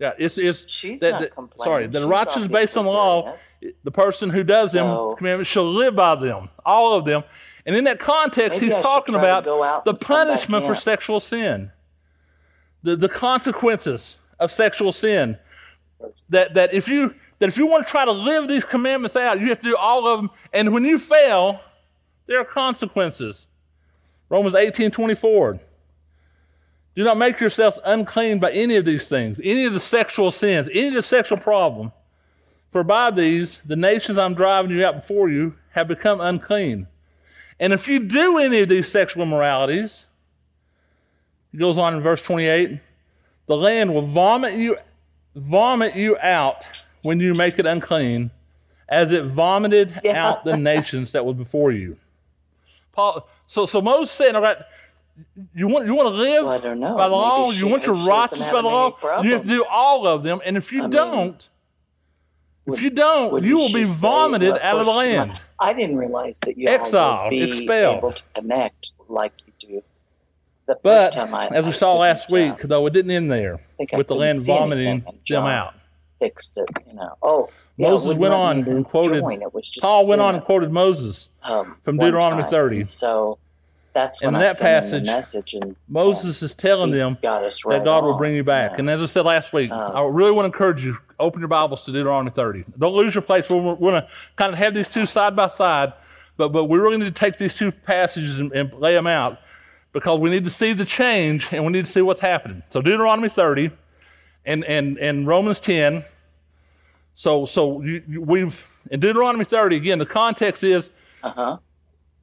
yeah, 0.00 0.12
it's 0.18 0.38
it's 0.38 0.66
She's 0.66 1.00
that, 1.00 1.10
not 1.20 1.30
complaining. 1.34 1.64
sorry, 1.64 1.86
that 1.88 1.98
She's 1.98 2.06
righteousness 2.06 2.48
based 2.48 2.78
on 2.78 2.86
the 2.86 2.90
law, 2.90 3.36
the 3.84 3.90
person 3.90 4.30
who 4.30 4.42
does 4.42 4.72
them 4.72 4.86
So- 4.86 5.14
commandments 5.16 5.50
shall 5.50 5.70
live 5.70 5.94
by 5.94 6.14
them, 6.14 6.48
all 6.64 6.94
of 6.96 7.04
them. 7.04 7.24
And 7.66 7.76
in 7.76 7.84
that 7.84 8.00
context, 8.00 8.58
he's 8.58 8.72
I 8.74 8.80
talking 8.80 9.14
about 9.14 9.44
the 9.44 9.52
and 9.52 9.84
come 9.84 9.94
back 9.94 10.00
punishment 10.00 10.64
for 10.64 10.74
sexual 10.74 11.20
sin, 11.20 11.70
the 12.82 12.96
the 12.96 13.10
consequences 13.10 14.16
of 14.38 14.50
sexual 14.50 14.92
sin. 14.92 15.38
That 16.28 16.54
that 16.54 16.74
if 16.74 16.88
you 16.88 17.14
that 17.38 17.48
if 17.48 17.56
you 17.56 17.66
want 17.66 17.86
to 17.86 17.90
try 17.90 18.04
to 18.04 18.12
live 18.12 18.48
these 18.48 18.64
commandments 18.64 19.16
out, 19.16 19.40
you 19.40 19.48
have 19.48 19.60
to 19.60 19.70
do 19.70 19.76
all 19.76 20.06
of 20.06 20.20
them. 20.20 20.30
And 20.52 20.72
when 20.72 20.84
you 20.84 20.98
fail, 20.98 21.60
there 22.26 22.40
are 22.40 22.44
consequences. 22.44 23.46
Romans 24.28 24.54
18, 24.54 24.90
24. 24.90 25.60
Do 26.94 27.04
not 27.04 27.16
make 27.16 27.40
yourselves 27.40 27.78
unclean 27.84 28.38
by 28.38 28.52
any 28.52 28.76
of 28.76 28.84
these 28.84 29.06
things, 29.06 29.40
any 29.42 29.64
of 29.64 29.72
the 29.72 29.80
sexual 29.80 30.30
sins, 30.30 30.68
any 30.72 30.88
of 30.88 30.94
the 30.94 31.02
sexual 31.02 31.38
problem. 31.38 31.92
For 32.70 32.82
by 32.82 33.10
these, 33.10 33.60
the 33.64 33.76
nations 33.76 34.18
I'm 34.18 34.34
driving 34.34 34.70
you 34.70 34.84
out 34.84 35.02
before 35.02 35.28
you 35.28 35.54
have 35.70 35.88
become 35.88 36.20
unclean. 36.20 36.86
And 37.60 37.72
if 37.72 37.86
you 37.86 38.00
do 38.00 38.38
any 38.38 38.60
of 38.60 38.68
these 38.68 38.90
sexual 38.90 39.22
immoralities, 39.22 40.06
he 41.50 41.58
goes 41.58 41.76
on 41.76 41.94
in 41.94 42.00
verse 42.02 42.22
28, 42.22 42.80
the 43.46 43.56
land 43.56 43.92
will 43.94 44.02
vomit 44.02 44.54
you, 44.54 44.76
vomit 45.36 45.94
you 45.96 46.16
out 46.18 46.66
when 47.04 47.18
you 47.20 47.32
make 47.36 47.58
it 47.58 47.66
unclean, 47.66 48.30
as 48.88 49.12
it 49.12 49.24
vomited 49.24 50.00
Yeah. 50.04 50.26
out 50.28 50.44
the 50.44 50.56
nations 50.56 51.12
that 51.12 51.24
were 51.24 51.34
before 51.34 51.72
you. 51.72 51.96
Paul, 52.92 53.26
so 53.46 53.66
so 53.66 53.80
Moses 53.80 54.10
said, 54.14 54.34
all 54.36 54.42
right, 54.42 54.58
you 55.54 55.66
want 55.66 55.86
you 55.86 55.94
want 55.94 56.14
to 56.14 56.20
live 56.20 56.44
Well, 56.44 56.52
I 56.54 56.58
don't 56.58 56.80
know. 56.80 56.96
by 56.96 57.08
the 57.08 57.14
law, 57.14 57.50
you 57.50 57.66
want 57.66 57.84
your 57.86 57.96
she 57.96 58.06
by 58.06 58.26
the 58.28 58.62
law, 58.62 58.96
you 59.22 59.32
have 59.32 59.42
to 59.42 59.48
do 59.48 59.64
all 59.64 60.06
of 60.06 60.22
them. 60.22 60.40
And 60.44 60.56
if 60.56 60.72
you 60.72 60.84
I 60.84 60.88
don't, 60.88 61.48
if 62.66 62.80
you 62.80 62.90
don't, 62.90 63.42
you 63.42 63.56
will 63.56 63.72
be 63.72 63.84
vomited 63.84 64.52
out 64.58 64.78
of 64.78 64.86
the 64.86 64.92
land. 64.92 65.38
I 65.58 65.72
didn't 65.72 65.96
realize 65.96 66.38
that 66.40 66.56
you 66.58 66.68
Exiled, 66.68 67.24
would 67.24 67.30
be 67.30 67.42
expelled. 67.60 67.98
able 67.98 68.12
to 68.12 68.22
connect 68.34 68.92
like 69.08 69.32
you 69.46 69.52
do. 69.58 69.82
The 70.66 70.74
first 70.74 70.82
But 70.84 71.12
time 71.12 71.34
I, 71.34 71.48
as 71.48 71.64
we 71.64 71.72
I 71.72 71.74
saw 71.74 71.96
last 71.96 72.30
week, 72.30 72.52
uh, 72.52 72.68
though, 72.68 72.86
it 72.86 72.92
didn't 72.92 73.10
end 73.10 73.30
there 73.30 73.60
with 73.92 74.06
the 74.06 74.14
land 74.14 74.38
vomiting 74.46 75.04
them 75.28 75.44
out. 75.44 75.74
Fixed 76.20 76.56
it, 76.56 76.68
you 76.88 76.94
know. 76.94 77.16
Oh, 77.22 77.48
Moses 77.78 78.06
wouldn't 78.08 78.20
went 78.20 78.34
on 78.34 78.58
and 78.58 78.84
quoted- 78.84 79.24
It 79.24 79.54
was 79.54 79.68
just 79.68 79.80
Paul 79.82 80.06
went 80.06 80.20
on 80.20 80.36
and 80.36 80.44
quoted 80.44 80.70
Moses 80.70 81.28
um, 81.42 81.76
from 81.84 81.96
Deuteronomy 81.98 82.42
time. 82.42 82.50
30. 82.50 82.84
So 82.84 83.38
that's 83.92 84.22
In 84.22 84.26
when 84.28 84.36
I 84.36 84.44
that 84.44 84.60
passage, 84.60 85.04
the 85.04 85.10
message, 85.12 85.54
and 85.54 85.74
Moses 85.88 86.42
is 86.42 86.54
telling 86.54 86.92
them 86.92 87.18
right 87.24 87.50
that 87.68 87.84
God 87.84 88.04
will 88.04 88.16
bring 88.16 88.36
you 88.36 88.44
back. 88.44 88.72
yeah. 88.72 88.78
And 88.78 88.90
as 88.90 89.00
I 89.02 89.06
said 89.06 89.24
last 89.24 89.52
week, 89.52 89.72
Um, 89.72 89.96
I 89.96 90.02
really 90.04 90.30
want 90.30 90.44
to 90.44 90.54
encourage 90.54 90.84
you 90.84 90.96
open 91.18 91.40
your 91.40 91.48
Bibles 91.48 91.84
to 91.86 91.92
Deuteronomy 91.92 92.30
30. 92.30 92.64
Don't 92.78 92.94
lose 92.94 93.14
your 93.14 93.22
place. 93.22 93.50
We're, 93.50 93.60
we're 93.60 93.90
going 93.90 94.02
to 94.02 94.08
kind 94.36 94.52
of 94.52 94.58
have 94.60 94.74
these 94.74 94.88
two 94.88 95.06
side 95.06 95.34
by 95.34 95.48
side, 95.48 95.92
but 96.36 96.50
but 96.50 96.64
we 96.66 96.78
really 96.78 96.98
need 96.98 97.06
to 97.06 97.10
take 97.20 97.36
these 97.36 97.54
two 97.54 97.72
passages 97.72 98.38
and, 98.38 98.52
and 98.52 98.72
lay 98.74 98.94
them 98.94 99.08
out 99.08 99.38
because 99.92 100.18
we 100.20 100.30
need 100.30 100.44
to 100.44 100.50
see 100.50 100.72
the 100.72 100.84
change 100.84 101.48
and 101.52 101.64
we 101.64 101.72
need 101.72 101.86
to 101.86 101.90
see 101.92 102.02
what's 102.02 102.20
happening. 102.20 102.62
So 102.70 102.80
Deuteronomy 102.80 103.28
30 103.28 103.70
and 104.44 104.64
and 104.64 104.98
and 104.98 105.26
Romans 105.26 105.60
10. 105.60 106.04
So 107.14 107.44
so 107.46 107.82
you, 107.82 108.02
you- 108.08 108.20
we've 108.22 108.64
in 108.90 109.00
Deuteronomy 109.00 109.44
30 109.44 109.76
again. 109.76 109.98
The 109.98 110.06
context 110.06 110.64
is 110.64 110.90
Uh-huh. 111.22 111.58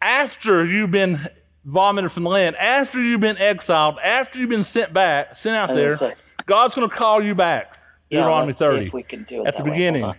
after 0.01 0.65
you've 0.65 0.91
been 0.91 1.27
vomited 1.65 2.11
from 2.11 2.23
the 2.23 2.29
land, 2.29 2.55
after 2.57 3.01
you've 3.01 3.21
been 3.21 3.37
exiled, 3.37 3.97
after 4.03 4.39
you've 4.39 4.49
been 4.49 4.63
sent 4.63 4.93
back, 4.93 5.35
sent 5.35 5.55
out 5.55 5.73
there, 5.75 5.93
it's 5.93 6.01
like, 6.01 6.17
God's 6.45 6.73
going 6.75 6.89
to 6.89 6.95
call 6.95 7.21
you 7.23 7.35
back. 7.35 7.77
yeah, 8.09 8.19
Deuteronomy 8.21 8.47
let's 8.47 8.59
see 8.59 8.65
30 8.65 8.85
if 8.87 8.93
we 8.93 9.03
can 9.03 9.23
do 9.23 9.41
it 9.43 9.47
at 9.47 9.55
the 9.57 9.63
way. 9.63 9.69
Beginning. 9.71 10.13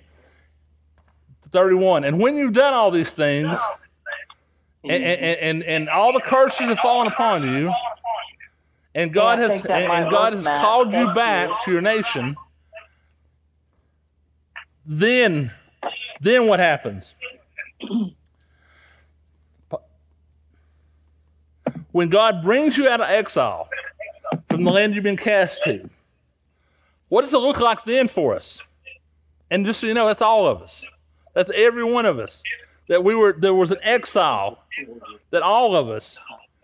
31. 1.53 2.05
And 2.05 2.21
when 2.21 2.37
you've 2.37 2.53
done 2.53 2.73
all 2.75 2.91
these 2.91 3.11
things, 3.11 3.59
and, 4.85 5.05
and, 5.05 5.39
and, 5.39 5.63
and 5.65 5.89
all 5.89 6.13
the 6.13 6.21
curses 6.21 6.69
have 6.69 6.79
fallen 6.79 7.07
upon 7.07 7.43
you, 7.43 7.73
and 8.95 9.13
God 9.13 9.39
Yeah, 9.39 9.49
has 9.49 9.61
and, 9.61 10.11
God 10.11 10.33
has 10.35 10.45
Matt. 10.45 10.63
called 10.63 10.93
you 10.93 11.13
back 11.15 11.49
you. 11.49 11.57
to 11.65 11.71
your 11.73 11.81
nation, 11.81 12.37
then 14.87 15.53
then 16.21 16.47
what 16.47 16.59
happens? 16.61 17.15
when 21.93 22.09
God 22.09 22.43
brings 22.43 22.77
you 22.77 22.89
out 22.89 23.01
of 23.01 23.09
exile 23.09 23.69
from 24.49 24.65
the 24.65 24.71
land 24.71 24.95
you've 24.95 25.05
been 25.05 25.17
cast 25.17 25.63
to, 25.65 25.89
what 27.09 27.23
does 27.23 27.33
it 27.35 27.39
look 27.39 27.59
like 27.59 27.85
then 27.85 28.07
for 28.07 28.37
us? 28.37 28.61
And 29.51 29.67
just 29.67 29.81
so 29.81 29.87
you 29.87 29.95
know, 29.95 30.07
that's 30.07 30.23
all 30.23 30.47
of 30.47 30.63
us. 30.63 30.85
That's 31.35 31.51
every 31.55 31.85
one 31.85 32.07
of 32.07 32.19
us. 32.19 32.43
That 32.91 33.05
we 33.05 33.15
were 33.15 33.33
there 33.33 33.55
was 33.55 33.71
an 33.71 33.79
exile 33.85 34.59
that 35.31 35.43
all 35.43 35.77
of 35.77 35.89
us, 35.89 36.19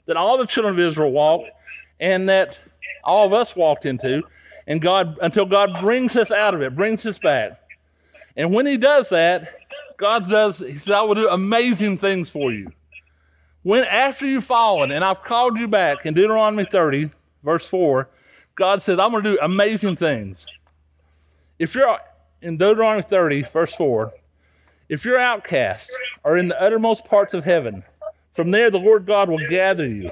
that 0.07 0.17
all 0.17 0.37
the 0.37 0.45
children 0.45 0.75
of 0.75 0.81
Israel 0.81 1.13
walked, 1.13 1.51
and 2.01 2.29
that 2.29 2.59
all 3.05 3.25
of 3.29 3.33
us 3.33 3.55
walked 3.55 3.87
into, 3.87 4.25
and 4.67 4.83
God 4.83 5.21
until 5.23 5.47
God 5.47 5.79
brings 5.81 6.17
us 6.17 6.33
out 6.33 6.53
of 6.53 6.63
it, 6.63 6.75
brings 6.75 7.07
us 7.07 7.21
back. 7.21 7.61
And 8.37 8.53
when 8.53 8.67
He 8.67 8.77
does 8.77 9.11
that, 9.11 9.55
God 9.99 10.29
does. 10.29 10.59
He 10.59 10.81
says, 10.81 10.91
"I 10.91 11.03
will 11.03 11.15
do 11.15 11.29
amazing 11.29 11.99
things 11.99 12.29
for 12.29 12.53
you." 12.53 12.73
When 13.63 13.85
after 13.85 14.27
you've 14.27 14.45
fallen, 14.45 14.91
and 14.91 15.05
I've 15.05 15.23
called 15.23 15.57
you 15.57 15.69
back 15.69 16.07
in 16.07 16.15
Deuteronomy 16.15 16.65
30, 16.65 17.11
verse 17.45 17.69
4, 17.69 18.09
God 18.57 18.83
says, 18.83 18.99
"I'm 18.99 19.13
going 19.13 19.23
to 19.23 19.31
do 19.35 19.39
amazing 19.41 19.95
things." 19.95 20.45
If 21.61 21.77
you're 21.77 22.01
in 22.43 22.57
Deuteronomy 22.57 23.03
30, 23.03 23.43
verse 23.43 23.77
4, 23.77 24.13
if 24.89 25.05
your 25.05 25.19
outcasts 25.19 25.95
are 26.25 26.37
in 26.37 26.49
the 26.49 26.61
uttermost 26.61 27.05
parts 27.05 27.35
of 27.35 27.45
heaven, 27.45 27.83
from 28.33 28.51
there 28.51 28.71
the 28.71 28.79
Lord 28.79 29.07
God 29.07 29.29
will 29.29 29.49
gather 29.49 29.87
you, 29.87 30.11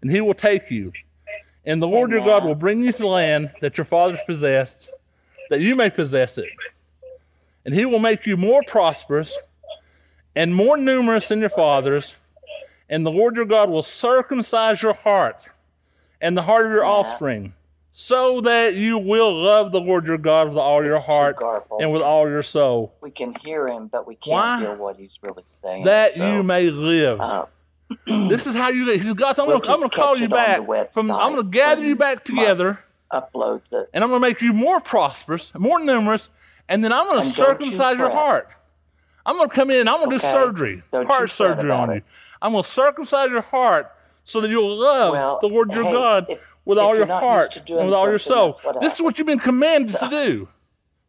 and 0.00 0.10
he 0.10 0.20
will 0.20 0.34
take 0.34 0.70
you. 0.70 0.92
And 1.64 1.82
the 1.82 1.88
Lord 1.88 2.10
your 2.10 2.24
God 2.24 2.44
will 2.44 2.54
bring 2.54 2.82
you 2.82 2.92
to 2.92 2.98
the 2.98 3.06
land 3.06 3.52
that 3.60 3.76
your 3.76 3.84
fathers 3.84 4.18
possessed, 4.26 4.88
that 5.50 5.60
you 5.60 5.76
may 5.76 5.90
possess 5.90 6.38
it. 6.38 6.48
And 7.64 7.74
he 7.74 7.84
will 7.84 7.98
make 7.98 8.26
you 8.26 8.36
more 8.36 8.62
prosperous 8.66 9.36
and 10.34 10.54
more 10.54 10.76
numerous 10.76 11.28
than 11.28 11.40
your 11.40 11.50
fathers. 11.50 12.14
And 12.88 13.04
the 13.04 13.10
Lord 13.10 13.36
your 13.36 13.44
God 13.44 13.68
will 13.68 13.82
circumcise 13.82 14.82
your 14.82 14.94
heart 14.94 15.48
and 16.20 16.36
the 16.36 16.42
heart 16.42 16.66
of 16.66 16.72
your 16.72 16.84
offspring, 16.84 17.54
so 17.92 18.40
that 18.42 18.74
you 18.74 18.98
will 18.98 19.42
love 19.42 19.72
the 19.72 19.80
Lord 19.80 20.06
your 20.06 20.18
God 20.18 20.48
with 20.48 20.56
all 20.58 20.84
your 20.84 20.96
It's 20.96 21.06
too 21.06 21.12
heart 21.12 21.36
and 21.80 21.92
with 21.92 22.02
all 22.02 22.28
your 22.28 22.42
soul, 22.42 22.94
we 23.00 23.10
can 23.10 23.34
hear 23.34 23.66
him, 23.68 23.88
but 23.88 24.06
we 24.06 24.14
can't 24.14 24.32
Why? 24.32 24.58
hear 24.60 24.72
what 24.74 24.96
he's 24.96 25.18
really 25.22 25.42
saying. 25.64 25.84
that 25.84 26.12
so, 26.12 26.24
you 26.24 26.42
may 26.42 26.70
live. 26.70 27.20
uh, 27.20 27.46
this 28.06 28.46
is 28.46 28.54
how 28.54 28.68
you. 28.68 28.88
He 28.92 29.00
says, 29.00 29.14
God, 29.14 29.38
I'm 29.38 29.46
We'll 29.46 29.58
going 29.60 29.82
to 29.82 29.88
call 29.88 30.16
you 30.16 30.28
back. 30.28 30.60
From, 30.94 31.10
I'm 31.10 31.32
going 31.32 31.44
to 31.44 31.50
gather 31.50 31.84
you 31.84 31.96
back 31.96 32.24
together, 32.24 32.78
upload 33.12 33.62
the 33.70 33.88
and 33.92 34.04
I'm 34.04 34.10
going 34.10 34.22
to 34.22 34.28
make 34.28 34.40
you 34.40 34.52
more 34.52 34.80
prosperous, 34.80 35.52
more 35.58 35.80
numerous, 35.80 36.28
and 36.68 36.84
then 36.84 36.92
I'm 36.92 37.06
going 37.06 37.22
to 37.30 37.36
don't 37.36 37.60
you 37.60 37.62
circumcise 37.72 37.98
your 37.98 38.10
heart. 38.10 38.48
I'm 39.26 39.36
going 39.36 39.48
to 39.48 39.54
come 39.54 39.70
in. 39.70 39.88
I'm 39.88 39.98
going 39.98 40.10
to 40.10 40.16
Okay. 40.16 40.26
do 40.28 40.32
surgery, 40.32 40.82
Don't 40.92 41.06
heart 41.06 41.30
surgery 41.30 41.70
on 41.70 41.90
it. 41.90 41.94
you. 41.96 42.02
I'm 42.40 42.52
going 42.52 42.64
to 42.64 42.70
circumcise 42.70 43.30
your 43.30 43.42
heart 43.42 43.92
so 44.24 44.40
that 44.40 44.50
you'll 44.50 44.76
love 44.76 45.12
well. 45.12 45.38
the 45.40 45.48
Lord 45.48 45.70
your 45.72 45.84
hey, 45.84 45.92
God 45.92 46.26
if- 46.28 46.46
with 46.70 46.78
all 46.78 46.96
your 46.96 47.06
heart 47.06 47.46
used 47.46 47.52
to 47.52 47.60
doing 47.60 47.80
and 47.80 47.88
with 47.88 47.94
all 47.96 48.08
your 48.08 48.20
soul. 48.20 48.58
This 48.80 48.94
is 48.94 49.00
what 49.00 49.18
you've 49.18 49.26
been 49.26 49.40
commanded 49.40 49.98
to 49.98 50.08
do, 50.08 50.48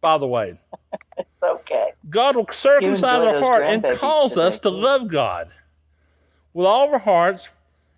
by 0.01 0.17
the 0.17 0.27
way. 0.27 0.57
It's 1.17 1.27
okay. 1.43 1.91
God 2.09 2.35
will 2.35 2.47
circumcise 2.51 3.03
our 3.25 3.39
heart 3.39 3.63
and 3.63 3.83
cause 3.97 4.37
us 4.37 4.57
to 4.59 4.69
love 4.69 5.07
God 5.07 5.49
with 6.53 6.65
all 6.65 6.91
our 6.91 6.99
hearts 6.99 7.47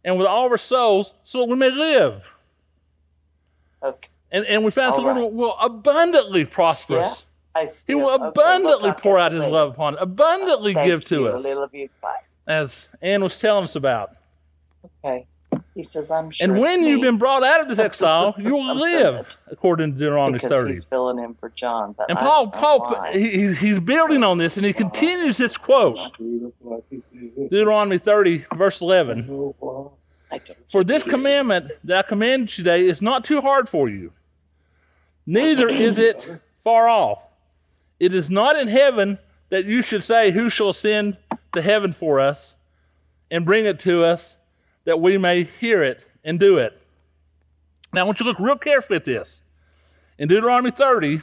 and 0.04 0.18
with 0.18 0.28
all 0.28 0.50
our 0.50 0.58
souls 0.58 1.14
so 1.24 1.40
that 1.40 1.46
we 1.48 1.56
may 1.56 1.70
live. 1.72 2.22
Okay. 3.82 4.10
And, 4.32 4.46
and 4.46 4.66
we 4.66 4.72
found 4.72 4.94
that 4.94 5.02
the 5.02 5.08
All 5.08 5.16
Lord 5.16 5.18
will, 5.18 5.32
will 5.32 5.58
abundantly 5.60 6.44
prosper 6.46 6.96
Yeah. 6.96 7.06
us. 7.08 7.26
I 7.56 7.68
He 7.88 7.96
will 7.96 8.10
okay, 8.10 8.18
we'll 8.20 8.30
abundantly 8.30 8.92
pour 8.94 9.20
out 9.20 9.32
his 9.32 9.42
later. 9.42 9.52
love 9.54 9.70
upon 9.74 9.96
us, 9.96 10.00
abundantly 10.02 10.74
Thank 10.74 10.88
give 10.88 11.06
to 11.06 11.16
you, 11.16 11.28
us, 11.28 11.44
Little 11.44 11.64
of 11.64 11.74
you. 11.74 11.88
Bye. 12.02 12.16
as 12.48 12.88
Ann 13.02 13.24
was 13.24 13.40
telling 13.40 13.64
us 13.64 13.76
about. 13.76 14.16
Okay. 15.06 15.28
He 15.76 15.82
says, 15.82 16.12
I'm 16.12 16.30
sure. 16.30 16.46
and 16.46 16.60
when 16.60 16.84
you've 16.84 17.02
me," 17.02 17.08
been 17.08 17.18
brought 17.18 17.44
out 17.44 17.62
of 17.62 17.68
this 17.68 17.80
exile, 17.88 18.36
you 18.38 18.54
will 18.54 18.76
live, 18.76 19.26
according 19.48 19.94
to 19.94 19.98
Deuteronomy 20.00 20.38
because 20.38 20.52
30. 20.52 20.74
he's 20.74 20.84
filling 20.84 21.18
in 21.24 21.34
for 21.36 21.50
John. 21.50 21.96
And 22.08 22.18
Paul, 22.18 22.50
Paul, 22.50 23.04
he, 23.12 23.30
he- 23.30 23.54
he's 23.56 23.80
building 23.80 24.24
on 24.24 24.38
this, 24.38 24.56
and 24.58 24.66
he 24.66 24.72
uh-huh. 24.72 24.90
continues 24.90 25.38
this 25.38 25.58
quote, 25.58 25.98
Deuteronomy 26.18 27.98
30, 27.98 28.46
verse 28.56 28.82
11. 28.82 29.54
For 30.70 30.84
this 30.84 31.04
commandment 31.04 31.72
that 31.84 32.06
I 32.06 32.08
command 32.08 32.42
you 32.42 32.64
today 32.64 32.86
is 32.86 33.02
not 33.02 33.24
too 33.24 33.42
hard 33.42 33.68
for 33.68 33.90
you, 33.90 34.12
neither 35.26 35.68
is 35.68 35.98
it 35.98 36.28
far 36.64 36.88
off. 36.88 37.20
It 38.00 38.14
is 38.14 38.30
not 38.30 38.58
in 38.58 38.68
heaven 38.68 39.18
that 39.50 39.66
you 39.66 39.82
should 39.82 40.04
say, 40.04 40.32
Who 40.32 40.50
shall 40.50 40.70
ascend 40.70 41.18
to 41.54 41.62
heaven 41.62 41.94
for 41.94 42.20
us 42.20 42.56
and 43.32 43.46
bring 43.46 43.66
it 43.66 43.80
to 43.82 44.04
us 44.04 44.36
that 44.86 45.00
we 45.00 45.18
may 45.18 45.44
hear 45.44 45.84
it 45.84 46.06
and 46.24 46.40
do 46.40 46.58
it. 46.58 46.78
Now, 47.94 48.02
I 48.02 48.04
want 48.04 48.20
you 48.20 48.26
to 48.26 48.30
look 48.30 48.40
real 48.40 48.58
carefully 48.58 48.98
at 48.98 49.06
this. 49.06 49.42
In 50.18 50.28
Deuteronomy 50.28 50.72
30, 50.72 51.22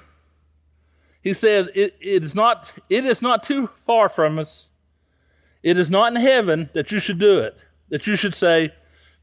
he 1.22 1.34
says, 1.34 1.68
it, 1.74 1.96
it, 2.00 2.22
is 2.22 2.34
not, 2.34 2.72
it 2.88 3.04
is 3.04 3.20
not 3.20 3.42
too 3.42 3.68
far 3.84 4.08
from 4.08 4.38
us. 4.38 4.66
It 5.62 5.76
is 5.76 5.90
not 5.90 6.14
in 6.14 6.20
heaven 6.20 6.70
that 6.72 6.90
you 6.90 6.98
should 6.98 7.18
do 7.18 7.40
it, 7.40 7.56
that 7.90 8.06
you 8.06 8.16
should 8.16 8.34
say, 8.34 8.72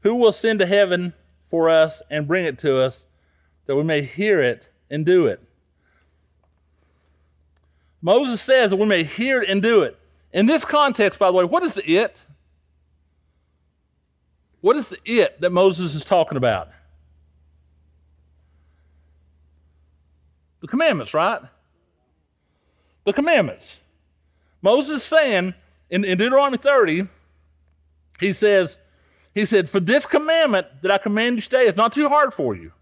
who 0.02 0.14
will 0.14 0.32
send 0.32 0.60
to 0.60 0.66
heaven 0.66 1.12
for 1.46 1.68
us 1.68 2.02
and 2.10 2.28
bring 2.28 2.44
it 2.44 2.58
to 2.60 2.78
us 2.78 3.04
that 3.66 3.76
we 3.76 3.82
may 3.82 4.02
hear 4.02 4.40
it 4.40 4.68
and 4.90 5.04
do 5.04 5.26
it? 5.26 5.42
Moses 8.00 8.40
says 8.40 8.70
that 8.70 8.76
we 8.76 8.86
may 8.86 9.02
hear 9.02 9.42
it 9.42 9.50
and 9.50 9.60
do 9.60 9.82
it. 9.82 9.98
In 10.32 10.46
this 10.46 10.64
context, 10.64 11.18
by 11.18 11.26
the 11.26 11.32
way, 11.32 11.44
what 11.44 11.64
is 11.64 11.74
the 11.74 11.90
it? 11.90 12.22
What 14.60 14.76
is 14.76 14.88
the 14.88 14.98
it 15.04 15.40
that 15.40 15.50
Moses 15.50 15.94
is 15.94 16.04
talking 16.04 16.36
about? 16.36 16.68
The 20.60 20.66
commandments, 20.66 21.14
right? 21.14 21.40
The 23.04 23.12
commandments. 23.12 23.76
Moses 24.60 25.04
saying 25.04 25.54
in, 25.90 26.04
in 26.04 26.18
Deuteronomy 26.18 26.58
30, 26.58 27.06
he 28.18 28.32
says, 28.32 28.78
he 29.34 29.46
said, 29.46 29.70
For 29.70 29.80
this 29.80 30.04
commandment 30.04 30.66
that 30.82 30.90
I 30.90 30.98
command 30.98 31.36
you 31.36 31.42
today 31.42 31.66
is 31.66 31.76
not 31.76 31.92
too 31.92 32.08
hard 32.08 32.34
for 32.34 32.56
you. 32.56 32.72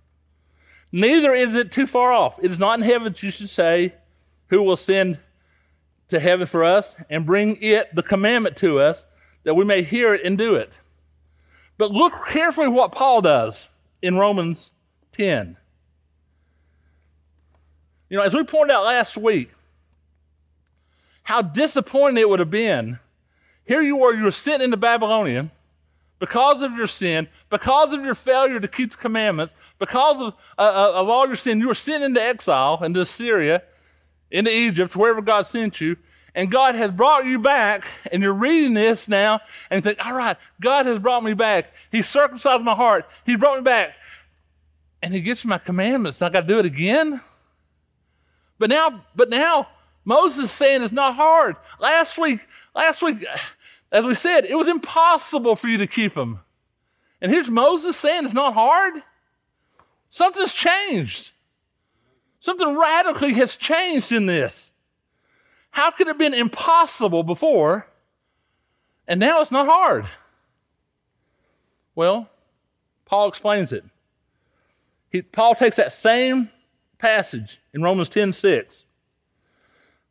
Neither 0.91 1.35
is 1.35 1.55
it 1.55 1.71
too 1.71 1.87
far 1.87 2.13
off. 2.13 2.39
It 2.43 2.51
is 2.51 2.59
not 2.59 2.79
in 2.79 2.85
heaven 2.85 3.13
that 3.13 3.23
you 3.23 3.31
should 3.31 3.51
say, 3.51 3.95
Who 4.49 4.63
will 4.63 4.77
send 4.77 5.19
to 6.09 6.19
heaven 6.19 6.47
for 6.47 6.65
us 6.65 6.97
and 7.11 7.27
bring 7.27 7.57
it, 7.61 7.95
the 7.95 8.03
commandment, 8.03 8.57
to 8.59 8.79
us, 8.81 9.05
that 9.45 9.55
we 9.55 9.65
may 9.65 9.83
hear 9.83 10.15
it 10.15 10.25
and 10.25 10.39
do 10.39 10.55
it. 10.55 10.73
But 11.79 11.91
look 11.91 12.13
carefully 12.29 12.69
what 12.69 12.93
Paul 12.93 13.21
does 13.21 13.67
in 14.03 14.17
Romans 14.17 14.71
10. 15.13 15.57
You 18.09 18.17
know, 18.19 18.23
as 18.23 18.35
we 18.35 18.45
pointed 18.45 18.75
out 18.75 18.85
last 18.85 19.17
week, 19.17 19.51
how 21.23 21.43
disappointing 21.43 22.19
it 22.19 22.29
would 22.29 22.39
have 22.39 22.51
been. 22.51 22.99
Here 23.65 23.83
you 23.83 23.97
were, 23.97 24.15
you 24.15 24.23
were 24.23 24.31
sent 24.31 24.63
into 24.63 24.77
Babylonian, 24.77 25.51
because 26.19 26.63
of 26.63 26.73
your 26.73 26.87
sin, 26.87 27.29
because 27.51 27.93
of 27.93 28.05
your 28.05 28.15
failure 28.15 28.61
to 28.61 28.69
keep 28.69 28.91
the 28.91 28.97
commandments, 28.97 29.53
because 29.79 30.21
of, 30.21 30.35
uh, 30.59 30.63
uh, 30.63 31.01
of 31.01 31.09
all 31.09 31.27
your 31.27 31.37
sin, 31.37 31.61
you 31.61 31.69
were 31.69 31.75
sent 31.75 32.03
into 32.03 32.23
exile, 32.23 32.83
into 32.83 33.05
Syria, 33.05 33.63
into 34.31 34.51
Egypt, 34.51 34.97
wherever 34.97 35.21
God 35.21 35.47
sent 35.47 35.81
you. 35.81 35.97
And 36.37 36.51
God 36.51 36.75
has 36.75 36.91
brought 36.91 37.25
you 37.25 37.39
back, 37.39 37.87
and 38.13 38.23
you're 38.23 38.35
reading 38.35 38.75
this 38.75 39.09
now, 39.09 39.41
and 39.71 39.79
you 39.79 39.81
think, 39.81 40.07
all 40.07 40.15
right, 40.15 40.37
God 40.61 40.85
has 40.85 40.99
brought 40.99 41.25
me 41.25 41.33
back. 41.33 41.73
He 41.91 42.03
circumcised 42.03 42.63
my 42.63 42.75
heart. 42.75 43.07
He 43.25 43.37
brought 43.37 43.57
me 43.57 43.63
back. 43.63 43.95
And 45.03 45.15
He 45.15 45.23
gets 45.23 45.47
my 45.47 45.57
commandments. 45.57 46.21
I 46.21 46.29
got 46.29 46.43
to 46.43 46.47
do 46.47 46.59
it 46.59 46.67
again? 46.67 47.23
But 48.59 48.69
now, 48.69 49.07
but 49.15 49.31
now, 49.31 49.69
Moses 50.05 50.53
saying 50.53 50.83
it's 50.83 50.93
not 50.93 51.15
hard. 51.15 51.57
Last 51.81 52.19
week, 52.19 52.41
last 52.75 53.01
week, 53.01 53.25
as 53.91 54.05
we 54.05 54.15
said, 54.15 54.45
it 54.45 54.57
was 54.57 54.69
impossible 54.69 55.57
for 55.57 55.69
you 55.69 55.79
to 55.79 55.87
keep 55.87 56.15
them. 56.15 56.41
And 57.23 57.33
here's 57.33 57.51
Moses 57.51 57.97
saying 57.97 58.25
it's 58.27 58.35
not 58.35 58.53
hard. 58.53 59.03
Something's 60.11 60.53
changed. 60.53 61.31
Something 62.41 62.77
radically 62.77 63.33
has 63.35 63.57
changed 63.57 64.13
in 64.13 64.27
this. 64.27 64.71
How 65.77 65.91
could 65.91 66.07
it 66.07 66.13
have 66.13 66.19
been 66.19 66.33
impossible 66.33 67.23
before 67.23 67.87
and 69.07 69.21
now 69.21 69.43
it's 69.43 69.51
not 69.51 69.67
hard? 69.67 70.09
Well, 71.95 72.31
Paul 73.05 73.29
explains 73.29 73.75
it. 73.75 73.85
He, 75.11 75.21
Paul 75.21 75.55
takes 75.55 75.77
that 75.77 75.93
same 75.93 76.49
passage 76.97 77.59
in 77.75 77.83
Romans 77.83 78.09
10 78.09 78.33
6. 78.33 78.85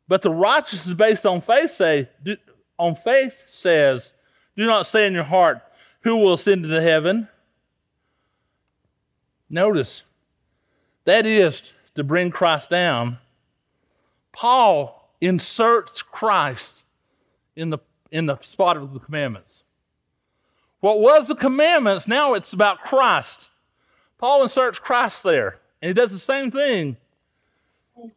But 0.06 0.22
the 0.22 0.30
righteousness 0.30 0.94
based 0.94 1.26
on 1.26 1.40
faith 1.40 1.72
say, 1.72 2.10
do, 2.22 2.36
on 2.78 2.94
faith 2.94 3.42
says, 3.48 4.12
do 4.56 4.66
not 4.66 4.86
say 4.86 5.04
in 5.04 5.14
your 5.14 5.24
heart, 5.24 5.62
who 6.02 6.16
will 6.16 6.34
ascend 6.34 6.64
into 6.64 6.80
heaven? 6.80 7.26
Notice, 9.50 10.04
that 11.06 11.26
is 11.26 11.72
to 11.96 12.04
bring 12.04 12.30
Christ 12.30 12.70
down. 12.70 13.18
Paul 14.30 15.02
inserts 15.26 16.02
Christ 16.02 16.84
in 17.54 17.70
the, 17.70 17.78
in 18.10 18.26
the 18.26 18.38
spot 18.40 18.76
of 18.76 18.92
the 18.92 19.00
commandments. 19.00 19.62
What 20.80 21.00
was 21.00 21.28
the 21.28 21.34
commandments, 21.34 22.06
now 22.06 22.34
it's 22.34 22.52
about 22.52 22.82
Christ. 22.82 23.50
Paul 24.18 24.42
inserts 24.42 24.78
Christ 24.78 25.22
there. 25.22 25.58
And 25.82 25.88
he 25.88 25.94
does 25.94 26.12
the 26.12 26.18
same 26.18 26.50
thing 26.50 26.96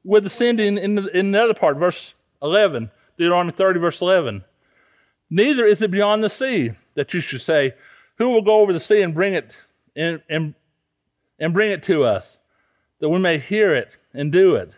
with 0.04 0.26
ascending 0.26 0.78
in 0.78 0.96
the, 0.96 1.18
in 1.18 1.32
the 1.32 1.42
other 1.42 1.54
part, 1.54 1.78
verse 1.78 2.14
11, 2.42 2.92
Deuteronomy 3.18 3.54
30, 3.54 3.80
verse 3.80 4.02
11. 4.02 4.44
Neither 5.30 5.66
is 5.66 5.82
it 5.82 5.92
beyond 5.92 6.24
the 6.24 6.30
sea 6.30 6.72
that 6.96 7.14
you 7.14 7.20
should 7.20 7.42
say, 7.42 7.74
Who 8.18 8.30
will 8.30 8.42
go 8.42 8.60
over 8.60 8.74
the 8.74 8.80
sea 8.80 9.02
and 9.02 9.14
bring 9.14 9.34
it 9.34 9.58
and, 9.96 10.22
and, 10.30 10.54
and 11.40 11.54
bring 11.54 11.72
it 11.72 11.84
to 11.84 12.04
us, 12.04 12.38
that 13.00 13.10
we 13.10 13.20
may 13.20 13.38
hear 13.38 13.74
it 13.74 13.96
and 14.14 14.32
do 14.32 14.56
it? 14.56 14.72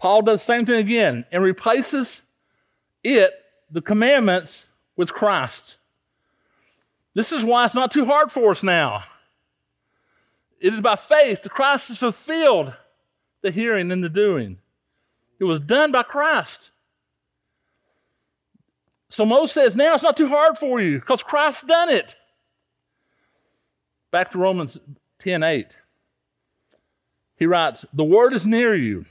Paul 0.00 0.22
does 0.22 0.40
the 0.40 0.46
same 0.46 0.64
thing 0.64 0.80
again 0.80 1.26
and 1.30 1.42
replaces 1.42 2.22
it, 3.04 3.34
the 3.70 3.82
commandments, 3.82 4.64
with 4.96 5.12
Christ. 5.12 5.76
This 7.14 7.32
is 7.32 7.44
why 7.44 7.66
it's 7.66 7.74
not 7.74 7.90
too 7.90 8.06
hard 8.06 8.32
for 8.32 8.50
us 8.50 8.62
now. 8.62 9.04
It 10.58 10.72
is 10.72 10.80
by 10.80 10.96
faith. 10.96 11.42
The 11.42 11.50
Christ 11.50 11.90
is 11.90 11.98
fulfilled 11.98 12.72
the 13.42 13.50
hearing 13.50 13.92
and 13.92 14.02
the 14.02 14.08
doing. 14.08 14.56
It 15.38 15.44
was 15.44 15.60
done 15.60 15.92
by 15.92 16.02
Christ. 16.02 16.70
So 19.10 19.26
Moses 19.26 19.52
says, 19.52 19.76
now 19.76 19.94
it's 19.94 20.02
not 20.02 20.16
too 20.16 20.28
hard 20.28 20.56
for 20.56 20.80
you 20.80 20.98
because 20.98 21.22
Christ's 21.22 21.64
done 21.64 21.90
it. 21.90 22.16
Back 24.10 24.30
to 24.30 24.38
Romans 24.38 24.78
10 25.18 25.42
8. 25.42 25.76
He 27.36 27.44
writes, 27.44 27.84
The 27.92 28.04
word 28.04 28.32
is 28.32 28.46
near 28.46 28.74
you, 28.74 29.04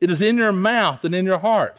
it 0.00 0.10
is 0.10 0.22
in 0.22 0.36
your 0.36 0.52
mouth 0.52 1.04
and 1.04 1.14
in 1.14 1.24
your 1.24 1.38
heart. 1.38 1.78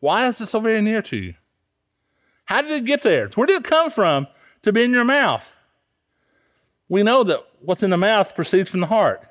Why 0.00 0.28
is 0.28 0.40
it 0.40 0.46
so 0.46 0.60
very 0.60 0.82
near 0.82 1.02
to 1.02 1.16
you? 1.16 1.34
How 2.44 2.62
did 2.62 2.70
it 2.70 2.84
get 2.84 3.02
there? 3.02 3.28
Where 3.34 3.46
did 3.46 3.58
it 3.58 3.64
come 3.64 3.90
from 3.90 4.26
to 4.62 4.72
be 4.72 4.82
in 4.82 4.92
your 4.92 5.04
mouth? 5.04 5.50
We 6.88 7.02
know 7.02 7.24
that 7.24 7.40
what's 7.60 7.82
in 7.82 7.90
the 7.90 7.96
mouth 7.96 8.34
proceeds 8.34 8.70
from 8.70 8.80
the 8.80 8.86
heart. 8.86 9.26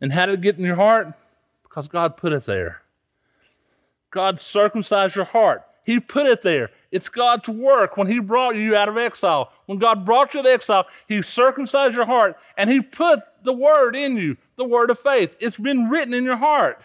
And 0.00 0.12
how 0.12 0.26
did 0.26 0.34
it 0.34 0.40
get 0.42 0.58
in 0.58 0.64
your 0.64 0.76
heart? 0.76 1.14
Because 1.62 1.88
God 1.88 2.16
put 2.16 2.32
it 2.32 2.44
there. 2.44 2.82
God 4.10 4.40
circumcised 4.40 5.16
your 5.16 5.24
heart. 5.24 5.62
He 5.84 5.98
put 5.98 6.26
it 6.26 6.42
there. 6.42 6.70
It's 6.92 7.08
God's 7.08 7.48
work 7.48 7.96
when 7.96 8.06
He 8.06 8.20
brought 8.20 8.54
you 8.54 8.76
out 8.76 8.88
of 8.88 8.98
exile. 8.98 9.50
When 9.66 9.78
God 9.78 10.04
brought 10.04 10.34
you 10.34 10.42
to 10.42 10.48
exile, 10.48 10.86
He 11.08 11.22
circumcised 11.22 11.94
your 11.94 12.04
heart 12.04 12.36
and 12.56 12.70
He 12.70 12.80
put 12.80 13.20
the 13.42 13.52
word 13.52 13.96
in 13.96 14.16
you, 14.16 14.36
the 14.56 14.64
word 14.64 14.90
of 14.90 14.98
faith. 14.98 15.34
It's 15.40 15.56
been 15.56 15.88
written 15.88 16.14
in 16.14 16.24
your 16.24 16.36
heart. 16.36 16.82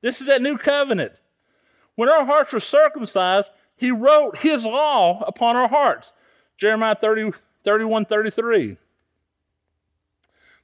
This 0.00 0.20
is 0.20 0.28
that 0.28 0.40
new 0.40 0.56
covenant. 0.56 1.12
When 1.96 2.08
our 2.08 2.24
hearts 2.24 2.52
were 2.52 2.60
circumcised, 2.60 3.50
He 3.76 3.90
wrote 3.90 4.38
His 4.38 4.64
law 4.64 5.22
upon 5.26 5.56
our 5.56 5.68
hearts. 5.68 6.12
Jeremiah 6.56 6.94
30, 6.94 7.32
31 7.64 8.04
33. 8.06 8.76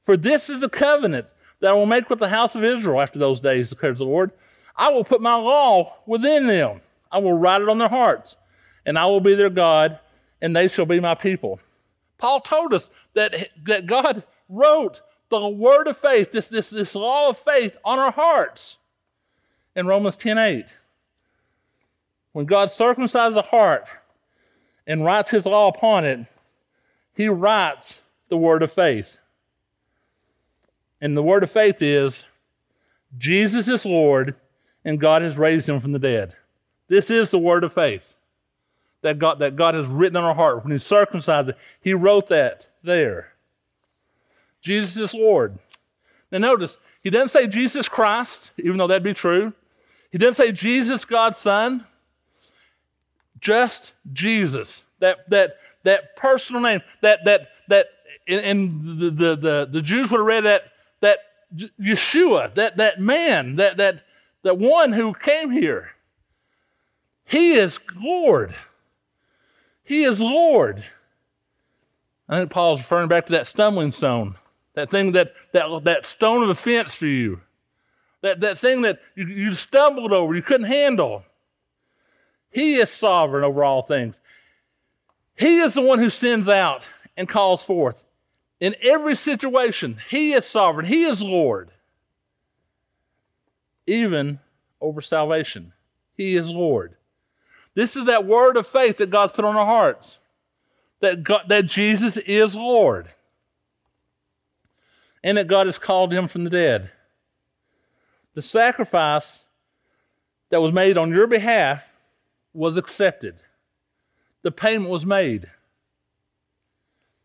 For 0.03 0.17
this 0.17 0.49
is 0.49 0.61
the 0.61 0.69
covenant 0.69 1.27
that 1.61 1.71
I 1.71 1.75
will 1.75 1.87
make 1.87 2.09
with 2.09 2.19
the 2.19 2.29
house 2.29 2.55
of 2.55 2.65
Israel 2.65 3.01
after 3.01 3.19
those 3.19 3.41
days, 3.41 3.71
declares 3.71 3.99
the 3.99 4.05
Lord. 4.05 4.31
I 4.77 4.91
will 4.91 5.05
put 5.05 5.21
my 5.21 5.35
law 5.35 5.97
within 6.07 6.47
them, 6.47 6.81
I 7.13 7.19
will 7.19 7.35
write 7.35 7.63
it 7.63 7.69
on 7.69 7.79
their 7.79 7.89
hearts, 7.89 8.37
and 8.87 8.99
I 8.99 9.07
will 9.07 9.21
be 9.21 9.35
their 9.35 9.51
God, 9.51 10.01
and 10.41 10.57
they 10.57 10.67
shall 10.67 10.87
be 10.87 10.99
my 10.99 11.15
people. 11.15 11.61
Paul 12.19 12.41
told 12.41 12.73
us 12.73 12.89
that, 13.15 13.51
that 13.65 13.87
God 13.87 14.25
wrote 14.49 15.03
the 15.29 15.49
word 15.49 15.87
of 15.87 15.97
faith, 15.97 16.33
this, 16.33 16.49
this, 16.49 16.71
this 16.71 16.95
law 16.95 17.29
of 17.29 17.39
faith 17.39 17.77
on 17.85 17.99
our 17.99 18.13
hearts 18.13 18.79
in 19.77 19.87
Romans 19.87 20.17
10 20.17 20.39
8. 20.39 20.67
When 22.33 22.47
God 22.47 22.69
circumcises 22.69 23.37
a 23.37 23.43
heart 23.43 23.85
and 24.87 25.05
writes 25.05 25.31
his 25.31 25.47
law 25.47 25.69
upon 25.69 26.05
it, 26.05 26.27
he 27.15 27.29
writes 27.29 28.01
the 28.29 28.37
word 28.37 28.63
of 28.63 28.73
faith. 28.73 29.19
And 31.01 31.17
the 31.17 31.23
word 31.23 31.43
of 31.43 31.51
faith 31.51 31.83
is 31.83 32.25
Jesus 33.19 33.69
is 33.69 33.85
Lord 33.85 34.35
and 34.85 35.01
God 35.01 35.23
has 35.23 35.37
raised 35.37 35.69
him 35.69 35.81
from 35.81 35.93
the 35.93 35.99
dead. 35.99 36.35
This 36.93 37.09
is 37.09 37.31
the 37.31 37.39
word 37.39 37.65
of 37.65 37.73
faith 37.73 38.15
that 39.01 39.19
God, 39.19 39.39
that 39.39 39.57
God 39.57 39.75
has 39.75 39.87
written 39.87 40.15
on 40.15 40.25
our 40.25 40.35
heart. 40.35 40.63
When 40.63 40.73
he 40.73 40.79
circumcised 40.79 41.49
it, 41.49 41.57
he 41.81 41.95
wrote 41.95 42.29
that 42.29 42.67
there. 42.83 43.33
Jesus 44.61 44.99
is 44.99 45.15
Lord. 45.15 45.59
Now 46.31 46.37
notice, 46.37 46.77
he 47.03 47.09
doesn't 47.09 47.31
say 47.31 47.47
Jesus 47.47 47.89
Christ, 47.89 48.51
even 48.59 48.77
though 48.77 48.89
that'd 48.89 49.03
be 49.03 49.15
true. 49.15 49.55
He 50.11 50.19
doesn't 50.19 50.35
say 50.35 50.53
Jesus, 50.53 51.07
God's 51.07 51.39
Son. 51.39 51.87
Just 53.41 53.95
Jesus. 54.13 54.83
That, 54.99 55.31
that, 55.31 55.57
that 55.85 56.15
personal 56.15 56.61
name, 56.61 56.83
that, 57.01 57.21
that, 57.25 57.49
that, 57.69 57.87
and 58.29 59.01
the, 59.01 59.11
the, 59.11 59.37
the, 59.37 59.69
the 59.73 59.81
Jews 59.81 60.11
would 60.11 60.19
have 60.19 60.27
read 60.27 60.45
that, 60.45 60.65
that 61.01 61.21
Yeshua, 61.81 62.53
that, 62.53 62.77
that 62.77 63.01
man, 63.01 63.57
that, 63.57 63.79
that, 63.79 64.05
that 64.43 64.59
one 64.59 64.93
who 64.93 65.15
came 65.15 65.51
here. 65.51 65.92
He 67.33 67.55
is 67.55 67.81
Lord. 67.97 68.55
He 69.85 70.05
is 70.05 70.21
Lord. 70.21 70.85
I 72.29 72.39
think 72.39 72.51
Paul's 72.51 72.81
referring 72.81 73.09
back 73.09 73.25
to 73.27 73.33
that 73.33 73.47
stumbling 73.47 73.91
stone, 73.91 74.37
that 74.75 74.91
thing 74.91 75.13
that, 75.13 75.33
that, 75.53 75.85
that 75.85 76.05
stone 76.05 76.43
of 76.43 76.51
offense 76.51 76.95
for 76.95 77.07
you, 77.07 77.41
that, 78.21 78.41
that 78.41 78.59
thing 78.59 78.83
that 78.83 79.01
you, 79.17 79.27
you 79.27 79.53
stumbled 79.55 80.13
over, 80.13 80.35
you 80.35 80.43
couldn't 80.43 80.67
handle. 80.67 81.25
He 82.51 82.75
is 82.75 82.91
sovereign 82.91 83.45
over 83.45 83.65
all 83.65 83.81
things. 83.81 84.15
He 85.35 85.61
is 85.61 85.73
the 85.73 85.81
one 85.81 86.01
who 86.01 86.11
sends 86.11 86.51
out 86.51 86.87
and 87.17 87.27
calls 87.27 87.65
forth. 87.65 88.05
In 88.61 88.77
every 88.83 89.15
situation, 89.15 89.99
He 90.11 90.35
is 90.35 90.45
sovereign, 90.45 90.85
He 90.85 91.05
is 91.05 91.23
Lord. 91.23 91.71
Even 93.87 94.39
over 94.83 95.01
salvation, 95.01 95.73
He 96.15 96.37
is 96.37 96.51
Lord. 96.51 96.95
This 97.75 97.97
is 97.97 98.07
that 98.07 98.27
word 98.27 98.57
of 98.57 98.67
faith 98.67 98.99
that 98.99 99.11
God's 99.11 99.33
put 99.33 99.45
on 99.45 99.57
our 99.57 99.67
hearts 99.67 100.19
that, 101.01 101.25
God, 101.25 101.43
that 101.49 101.67
Jesus 101.67 102.17
is 102.17 102.55
Lord 102.55 103.11
and 105.25 105.39
that 105.39 105.49
God 105.49 105.67
has 105.67 105.79
called 105.79 106.13
Him 106.13 106.29
from 106.29 106.45
the 106.45 106.51
dead. 106.51 106.91
The 108.35 108.43
sacrifice 108.43 109.45
that 110.51 110.61
was 110.61 110.73
made 110.73 110.97
on 110.99 111.11
your 111.11 111.27
behalf 111.27 111.89
was 112.53 112.77
accepted 112.77 113.37
the 114.43 114.51
payment 114.51 114.91
was 114.91 115.07
made. 115.07 115.49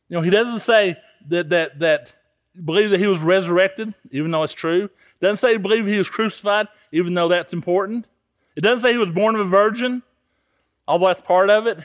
You 0.09 0.17
know, 0.17 0.21
he 0.21 0.29
doesn't 0.29 0.59
say 0.59 0.97
that 1.29 1.49
that 1.49 1.79
that 1.79 2.13
believe 2.63 2.91
that 2.91 2.99
he 2.99 3.07
was 3.07 3.19
resurrected, 3.19 3.93
even 4.11 4.31
though 4.31 4.43
it's 4.43 4.53
true. 4.53 4.89
Doesn't 5.19 5.37
say 5.37 5.57
believe 5.57 5.85
he 5.85 5.97
was 5.97 6.09
crucified, 6.09 6.67
even 6.91 7.13
though 7.13 7.27
that's 7.27 7.53
important. 7.53 8.05
It 8.55 8.61
doesn't 8.61 8.81
say 8.81 8.91
he 8.91 8.97
was 8.97 9.09
born 9.09 9.35
of 9.35 9.41
a 9.41 9.49
virgin. 9.49 10.03
Although 10.87 11.07
that's 11.07 11.25
part 11.25 11.49
of 11.49 11.67
it. 11.67 11.79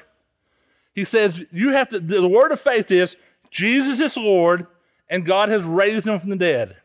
He 0.95 1.05
says 1.05 1.41
you 1.51 1.71
have 1.71 1.89
to, 1.91 2.01
the 2.01 2.29
word 2.29 2.53
of 2.53 2.61
faith 2.61 2.91
is 2.91 3.17
Jesus 3.51 4.01
is 4.01 4.17
Lord 4.17 4.67
and 5.09 5.27
God 5.27 5.49
has 5.49 5.63
raised 5.63 6.07
him 6.07 6.19
from 6.21 6.31
the 6.31 6.37
dead. 6.37 6.77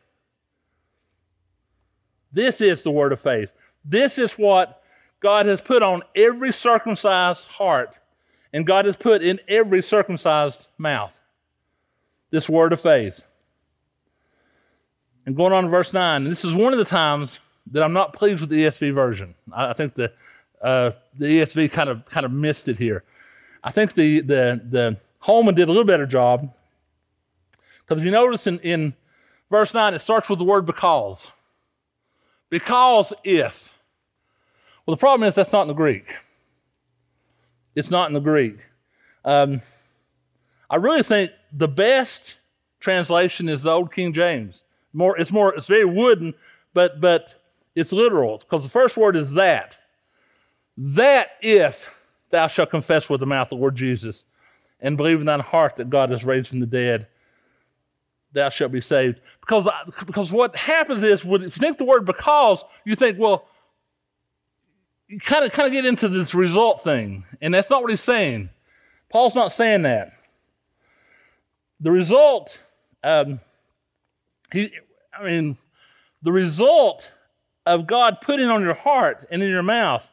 This 2.32 2.60
is 2.60 2.82
the 2.82 2.90
word 2.90 3.12
of 3.12 3.20
faith. 3.20 3.52
This 3.84 4.18
is 4.18 4.32
what 4.32 4.82
God 5.20 5.46
has 5.46 5.60
put 5.60 5.82
on 5.82 6.02
every 6.14 6.52
circumcised 6.52 7.46
heart 7.46 7.94
and 8.52 8.66
God 8.66 8.86
has 8.86 8.96
put 8.96 9.22
in 9.22 9.40
every 9.48 9.82
circumcised 9.82 10.68
mouth. 10.78 11.18
This 12.30 12.48
word 12.48 12.72
of 12.72 12.80
faith. 12.80 13.22
And 15.26 15.36
going 15.36 15.52
on 15.52 15.64
to 15.64 15.70
verse 15.70 15.92
9, 15.92 16.24
this 16.24 16.44
is 16.44 16.54
one 16.54 16.72
of 16.72 16.78
the 16.78 16.84
times 16.84 17.38
that 17.70 17.82
I'm 17.82 17.92
not 17.92 18.14
pleased 18.14 18.40
with 18.40 18.50
the 18.50 18.64
ESV 18.64 18.94
version. 18.94 19.34
I, 19.52 19.70
I 19.70 19.72
think 19.74 19.94
the, 19.94 20.12
uh, 20.62 20.92
the 21.18 21.40
ESV 21.40 21.70
kind 21.70 21.88
of, 21.88 22.04
kind 22.06 22.26
of 22.26 22.32
missed 22.32 22.68
it 22.68 22.78
here. 22.78 23.04
I 23.62 23.70
think 23.70 23.94
the, 23.94 24.20
the, 24.20 24.60
the 24.68 24.96
Holman 25.20 25.54
did 25.54 25.68
a 25.68 25.72
little 25.72 25.84
better 25.84 26.06
job. 26.06 26.52
Because 27.86 28.04
you 28.04 28.10
notice 28.10 28.46
in, 28.46 28.58
in 28.60 28.94
verse 29.50 29.72
9, 29.72 29.94
it 29.94 30.00
starts 30.00 30.28
with 30.28 30.38
the 30.38 30.44
word 30.44 30.66
because. 30.66 31.28
Because 32.50 33.12
if. 33.24 33.74
Well, 34.86 34.94
the 34.94 35.00
problem 35.00 35.26
is 35.26 35.34
that's 35.34 35.52
not 35.52 35.62
in 35.62 35.68
the 35.68 35.74
Greek. 35.74 36.06
It's 37.74 37.90
not 37.90 38.08
in 38.08 38.14
the 38.14 38.20
Greek. 38.20 38.58
Um, 39.24 39.60
I 40.70 40.76
really 40.76 41.02
think 41.02 41.30
the 41.52 41.68
best 41.68 42.36
translation 42.80 43.48
is 43.48 43.62
the 43.62 43.70
Old 43.70 43.92
King 43.92 44.12
James. 44.12 44.62
More, 44.92 45.18
it's 45.18 45.30
more, 45.30 45.54
it's 45.54 45.66
very 45.66 45.84
wooden, 45.84 46.34
but 46.74 47.00
but 47.00 47.42
it's 47.74 47.92
literal 47.92 48.38
because 48.38 48.62
the 48.64 48.70
first 48.70 48.96
word 48.96 49.16
is 49.16 49.32
that. 49.32 49.78
That 50.80 51.30
if 51.42 51.90
thou 52.30 52.46
shalt 52.46 52.70
confess 52.70 53.10
with 53.10 53.18
the 53.18 53.26
mouth 53.26 53.48
the 53.48 53.56
Lord 53.56 53.74
Jesus 53.74 54.24
and 54.80 54.96
believe 54.96 55.18
in 55.18 55.26
thine 55.26 55.40
heart 55.40 55.74
that 55.76 55.90
God 55.90 56.10
has 56.10 56.24
raised 56.24 56.48
from 56.48 56.60
the 56.60 56.66
dead, 56.66 57.08
thou 58.32 58.48
shalt 58.48 58.70
be 58.70 58.80
saved. 58.80 59.20
Because, 59.40 59.68
because 60.06 60.30
what 60.30 60.54
happens 60.54 61.02
is, 61.02 61.24
when 61.24 61.42
you 61.42 61.50
think 61.50 61.78
the 61.78 61.84
word 61.84 62.04
because, 62.04 62.64
you 62.84 62.94
think, 62.94 63.18
well, 63.18 63.48
you 65.08 65.18
kind 65.18 65.44
of 65.44 65.50
kind 65.50 65.66
of 65.66 65.72
get 65.72 65.84
into 65.84 66.08
this 66.08 66.32
result 66.32 66.84
thing, 66.84 67.24
and 67.40 67.52
that's 67.52 67.70
not 67.70 67.82
what 67.82 67.90
he's 67.90 68.02
saying. 68.02 68.48
Paul's 69.10 69.34
not 69.34 69.50
saying 69.50 69.82
that. 69.82 70.12
The 71.80 71.90
result, 71.90 72.58
um, 73.02 73.40
he, 74.52 74.70
I 75.18 75.24
mean, 75.24 75.56
the 76.22 76.30
result 76.30 77.10
of 77.66 77.88
God 77.88 78.18
putting 78.20 78.48
on 78.48 78.62
your 78.62 78.74
heart 78.74 79.26
and 79.30 79.42
in 79.42 79.48
your 79.48 79.62
mouth 79.64 80.08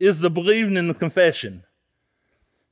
is 0.00 0.20
the 0.20 0.30
believing 0.30 0.76
in 0.76 0.88
the 0.88 0.94
confession. 0.94 1.64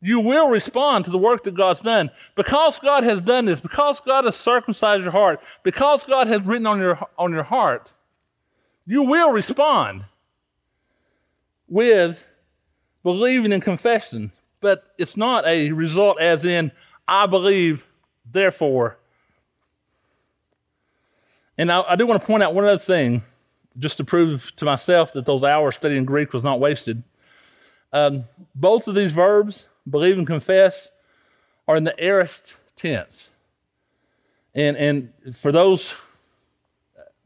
You 0.01 0.21
will 0.21 0.49
respond 0.49 1.05
to 1.07 1.11
the 1.11 1.19
work 1.19 1.45
that 1.45 1.55
God's 1.55 1.81
done. 1.81 2.11
Because 2.35 2.79
God 2.79 3.03
has 3.05 3.21
done 3.21 3.47
this, 3.47 3.61
because 3.61 4.01
God 4.01 4.25
has 4.25 4.37
circumcised 4.37 5.03
your 5.03 5.13
heart, 5.13 5.41
because 5.63 6.05
God 6.05 6.29
has 6.29 6.45
written 6.45 6.67
on 6.67 6.79
your, 6.79 6.99
on 7.19 7.33
your 7.33 7.43
heart, 7.43 7.93
you 8.87 9.03
will 9.03 9.33
respond 9.33 10.05
with 11.69 12.25
believing 13.03 13.53
and 13.53 13.63
confessing. 13.63 14.33
But 14.61 14.85
it's 14.99 15.17
not 15.17 15.47
a 15.47 15.73
result 15.73 16.21
as 16.21 16.45
in, 16.45 16.73
I 17.09 17.27
believe, 17.27 17.85
therefore. 18.31 18.99
And 21.59 21.73
I, 21.73 21.83
I 21.83 21.97
do 21.97 22.07
want 22.07 22.21
to 22.21 22.27
point 22.27 22.43
out 22.43 22.55
one 22.55 22.65
other 22.65 22.79
thing 22.79 23.23
just 23.79 23.97
to 23.97 24.05
prove 24.05 24.55
to 24.57 24.65
myself 24.65 25.13
that 25.13 25.27
those 25.27 25.45
hours 25.45 25.75
studying 25.75 26.05
Greek 26.05 26.33
was 26.33 26.43
not 26.43 26.61
wasted. 26.61 27.03
Um, 27.97 28.25
both 28.55 28.89
of 28.89 28.95
these 28.95 29.13
verbs, 29.13 29.69
believe 29.89 30.19
and 30.19 30.27
confess, 30.27 30.91
are 31.67 31.77
in 31.77 31.85
the 31.85 31.99
aorist 31.99 32.57
tense. 32.77 33.31
And, 34.55 34.77
and 34.77 35.13
for 35.35 35.51
those, 35.51 35.95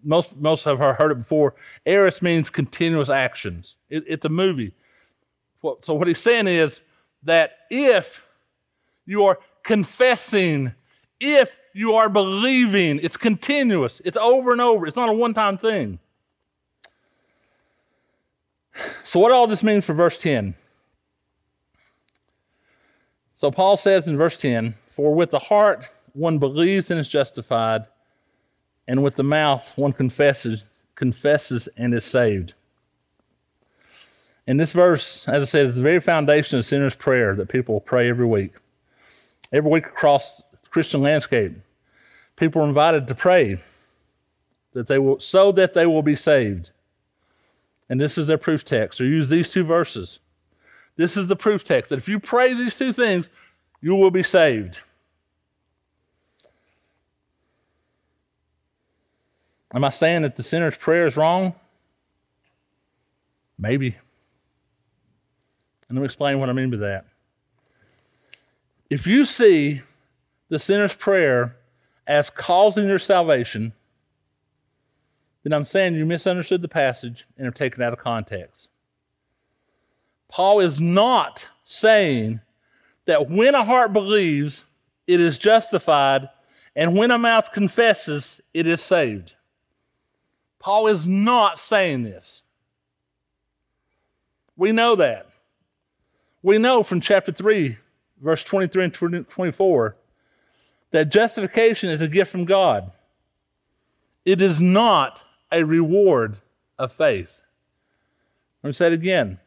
most, 0.04 0.36
most 0.36 0.62
have 0.66 0.78
heard 0.78 1.10
it 1.10 1.18
before, 1.18 1.54
aorist 1.86 2.22
means 2.22 2.48
continuous 2.50 3.10
actions. 3.10 3.74
It, 3.88 4.04
it's 4.06 4.24
a 4.24 4.28
movie. 4.28 4.72
So 5.82 5.94
what 5.94 6.06
he's 6.06 6.20
saying 6.20 6.46
is 6.46 6.80
that 7.24 7.58
if 7.68 8.22
you 9.06 9.24
are 9.24 9.40
confessing, 9.64 10.72
if 11.18 11.56
you 11.74 11.94
are 11.94 12.08
believing, 12.08 13.00
it's 13.02 13.16
continuous, 13.16 14.00
it's 14.04 14.16
over 14.16 14.52
and 14.52 14.60
over, 14.60 14.86
it's 14.86 14.96
not 14.96 15.08
a 15.08 15.12
one 15.12 15.34
time 15.34 15.58
thing. 15.58 15.98
So, 19.02 19.18
what 19.18 19.32
all 19.32 19.48
this 19.48 19.64
means 19.64 19.84
for 19.84 19.94
verse 19.94 20.16
10? 20.16 20.54
So, 23.40 23.50
Paul 23.50 23.78
says 23.78 24.06
in 24.06 24.18
verse 24.18 24.38
10 24.38 24.74
For 24.90 25.14
with 25.14 25.30
the 25.30 25.38
heart 25.38 25.88
one 26.12 26.38
believes 26.38 26.90
and 26.90 27.00
is 27.00 27.08
justified, 27.08 27.86
and 28.86 29.02
with 29.02 29.14
the 29.14 29.22
mouth 29.22 29.72
one 29.76 29.94
confesses, 29.94 30.64
confesses 30.94 31.66
and 31.74 31.94
is 31.94 32.04
saved. 32.04 32.52
And 34.46 34.60
this 34.60 34.72
verse, 34.72 35.26
as 35.26 35.40
I 35.40 35.44
said, 35.46 35.66
is 35.68 35.76
the 35.76 35.80
very 35.82 36.00
foundation 36.00 36.58
of 36.58 36.66
sinner's 36.66 36.94
prayer 36.94 37.34
that 37.36 37.48
people 37.48 37.80
pray 37.80 38.10
every 38.10 38.26
week. 38.26 38.52
Every 39.54 39.70
week 39.70 39.86
across 39.86 40.42
the 40.62 40.68
Christian 40.68 41.00
landscape, 41.00 41.54
people 42.36 42.60
are 42.60 42.68
invited 42.68 43.08
to 43.08 43.14
pray 43.14 43.62
that 44.74 44.86
they 44.86 44.98
will, 44.98 45.18
so 45.18 45.50
that 45.52 45.72
they 45.72 45.86
will 45.86 46.02
be 46.02 46.14
saved 46.14 46.72
and 47.88 47.98
this 47.98 48.18
is 48.18 48.26
their 48.26 48.36
proof 48.36 48.66
text, 48.66 49.00
or 49.00 49.06
use 49.06 49.30
these 49.30 49.48
two 49.48 49.64
verses. 49.64 50.18
This 50.96 51.16
is 51.16 51.26
the 51.26 51.36
proof 51.36 51.64
text 51.64 51.90
that 51.90 51.98
if 51.98 52.08
you 52.08 52.20
pray 52.20 52.52
these 52.52 52.76
two 52.76 52.92
things, 52.92 53.30
you 53.80 53.94
will 53.94 54.10
be 54.10 54.22
saved. 54.22 54.78
Am 59.72 59.84
I 59.84 59.90
saying 59.90 60.22
that 60.22 60.36
the 60.36 60.42
sinner's 60.42 60.76
prayer 60.76 61.06
is 61.06 61.16
wrong? 61.16 61.54
Maybe. 63.58 63.96
And 65.88 65.96
let 65.96 66.00
me 66.00 66.06
explain 66.06 66.40
what 66.40 66.48
I 66.48 66.52
mean 66.52 66.70
by 66.70 66.78
that. 66.78 67.06
If 68.88 69.06
you 69.06 69.24
see 69.24 69.82
the 70.48 70.58
sinner's 70.58 70.94
prayer 70.94 71.56
as 72.06 72.30
causing 72.30 72.88
your 72.88 72.98
salvation, 72.98 73.72
then 75.44 75.52
I'm 75.52 75.64
saying 75.64 75.94
you 75.94 76.04
misunderstood 76.04 76.62
the 76.62 76.68
passage 76.68 77.24
and 77.38 77.46
are 77.46 77.52
taken 77.52 77.82
out 77.82 77.92
of 77.92 78.00
context. 78.00 78.69
Paul 80.30 80.60
is 80.60 80.80
not 80.80 81.46
saying 81.64 82.40
that 83.06 83.28
when 83.28 83.54
a 83.54 83.64
heart 83.64 83.92
believes, 83.92 84.64
it 85.06 85.20
is 85.20 85.36
justified, 85.36 86.28
and 86.76 86.96
when 86.96 87.10
a 87.10 87.18
mouth 87.18 87.50
confesses, 87.52 88.40
it 88.54 88.66
is 88.66 88.80
saved. 88.80 89.34
Paul 90.60 90.86
is 90.86 91.06
not 91.06 91.58
saying 91.58 92.04
this. 92.04 92.42
We 94.56 94.70
know 94.70 94.94
that. 94.96 95.26
We 96.42 96.58
know 96.58 96.84
from 96.84 97.00
chapter 97.00 97.32
3, 97.32 97.76
verse 98.22 98.44
23 98.44 98.84
and 98.84 99.28
24, 99.28 99.96
that 100.92 101.08
justification 101.10 101.90
is 101.90 102.00
a 102.00 102.08
gift 102.08 102.30
from 102.30 102.44
God. 102.44 102.92
It 104.24 104.40
is 104.40 104.60
not 104.60 105.24
a 105.50 105.64
reward 105.64 106.36
of 106.78 106.92
faith. 106.92 107.42
Let 108.62 108.68
me 108.68 108.72
say 108.72 108.88
it 108.88 108.92
again. 108.92 109.40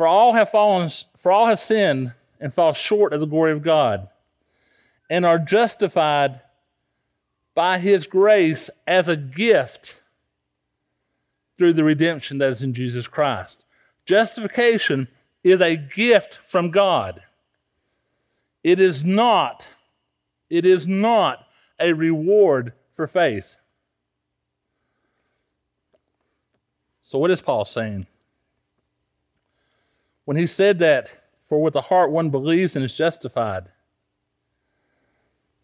For 0.00 0.06
all 0.06 0.32
have 0.32 0.48
fallen, 0.48 0.88
for 1.14 1.30
all 1.30 1.48
have 1.48 1.60
sinned 1.60 2.14
and 2.40 2.54
fall 2.54 2.72
short 2.72 3.12
of 3.12 3.20
the 3.20 3.26
glory 3.26 3.52
of 3.52 3.62
God, 3.62 4.08
and 5.10 5.26
are 5.26 5.38
justified 5.38 6.40
by 7.54 7.78
his 7.78 8.06
grace 8.06 8.70
as 8.86 9.08
a 9.08 9.16
gift 9.16 10.00
through 11.58 11.74
the 11.74 11.84
redemption 11.84 12.38
that 12.38 12.48
is 12.48 12.62
in 12.62 12.72
Jesus 12.72 13.06
Christ. 13.06 13.66
Justification 14.06 15.06
is 15.44 15.60
a 15.60 15.76
gift 15.76 16.38
from 16.46 16.70
God. 16.70 17.20
It 18.64 18.80
is 18.80 19.04
not, 19.04 19.68
it 20.48 20.64
is 20.64 20.86
not 20.86 21.46
a 21.78 21.92
reward 21.92 22.72
for 22.94 23.06
faith. 23.06 23.58
So, 27.02 27.18
what 27.18 27.30
is 27.30 27.42
Paul 27.42 27.66
saying? 27.66 28.06
When 30.30 30.36
he 30.36 30.46
said 30.46 30.78
that, 30.78 31.10
for 31.42 31.60
with 31.60 31.72
the 31.72 31.80
heart 31.80 32.12
one 32.12 32.30
believes 32.30 32.76
and 32.76 32.84
is 32.84 32.96
justified, 32.96 33.64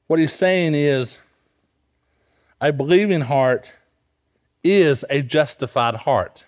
what 0.08 0.18
he's 0.18 0.32
saying 0.32 0.74
is 0.74 1.18
a 2.60 2.72
believing 2.72 3.20
heart 3.20 3.72
is 4.64 5.04
a 5.08 5.22
justified 5.22 5.94
heart. 5.94 6.46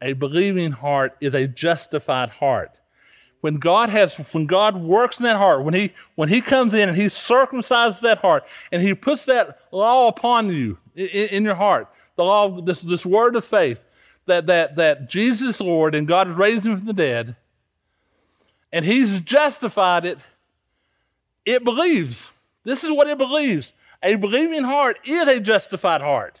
A 0.00 0.12
believing 0.12 0.70
heart 0.70 1.16
is 1.20 1.34
a 1.34 1.48
justified 1.48 2.28
heart. 2.28 2.70
When 3.40 3.56
God 3.56 3.88
has 3.88 4.14
when 4.14 4.46
God 4.46 4.76
works 4.76 5.18
in 5.18 5.24
that 5.24 5.38
heart, 5.38 5.64
when 5.64 5.74
he 5.74 5.92
when 6.14 6.28
he 6.28 6.40
comes 6.40 6.72
in 6.72 6.88
and 6.88 6.96
he 6.96 7.06
circumcises 7.06 8.00
that 8.02 8.18
heart 8.18 8.44
and 8.70 8.80
he 8.80 8.94
puts 8.94 9.24
that 9.24 9.58
law 9.72 10.06
upon 10.06 10.52
you 10.52 10.78
in, 10.94 11.08
in 11.08 11.42
your 11.42 11.56
heart, 11.56 11.88
the 12.14 12.22
law, 12.22 12.60
this, 12.60 12.80
this 12.82 13.04
word 13.04 13.34
of 13.34 13.44
faith, 13.44 13.80
that, 14.26 14.46
that, 14.46 14.76
that 14.76 15.10
Jesus 15.10 15.56
is 15.56 15.60
Lord 15.60 15.94
and 15.94 16.06
God 16.06 16.26
has 16.28 16.36
raised 16.36 16.66
him 16.66 16.76
from 16.76 16.86
the 16.86 16.92
dead, 16.92 17.36
and 18.72 18.84
he's 18.84 19.20
justified 19.20 20.04
it, 20.06 20.18
it 21.44 21.64
believes. 21.64 22.28
This 22.64 22.84
is 22.84 22.90
what 22.90 23.08
it 23.08 23.18
believes. 23.18 23.72
A 24.02 24.16
believing 24.16 24.64
heart 24.64 24.98
is 25.04 25.28
a 25.28 25.40
justified 25.40 26.00
heart. 26.00 26.40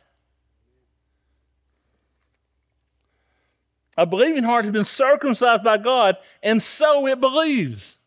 A 3.96 4.06
believing 4.06 4.44
heart 4.44 4.64
has 4.64 4.72
been 4.72 4.84
circumcised 4.84 5.62
by 5.62 5.76
God, 5.76 6.16
and 6.42 6.62
so 6.62 7.06
it 7.06 7.20
believes. 7.20 7.98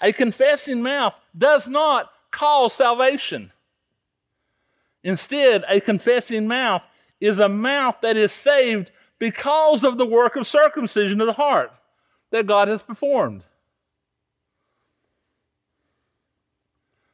A 0.00 0.12
confessing 0.12 0.82
mouth 0.82 1.16
does 1.36 1.68
not 1.68 2.10
cause 2.30 2.74
salvation. 2.74 3.52
Instead, 5.06 5.64
a 5.68 5.80
confessing 5.80 6.48
mouth 6.48 6.82
is 7.20 7.38
a 7.38 7.48
mouth 7.48 7.94
that 8.02 8.16
is 8.16 8.32
saved 8.32 8.90
because 9.20 9.84
of 9.84 9.98
the 9.98 10.04
work 10.04 10.34
of 10.34 10.44
circumcision 10.44 11.20
of 11.20 11.28
the 11.28 11.32
heart 11.32 11.70
that 12.32 12.48
God 12.48 12.66
has 12.66 12.82
performed. 12.82 13.44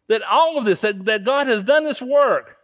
That 0.08 0.22
all 0.22 0.56
of 0.56 0.64
this, 0.64 0.80
that, 0.80 1.04
that 1.04 1.24
God 1.24 1.46
has 1.48 1.62
done 1.64 1.84
this 1.84 2.00
work, 2.00 2.56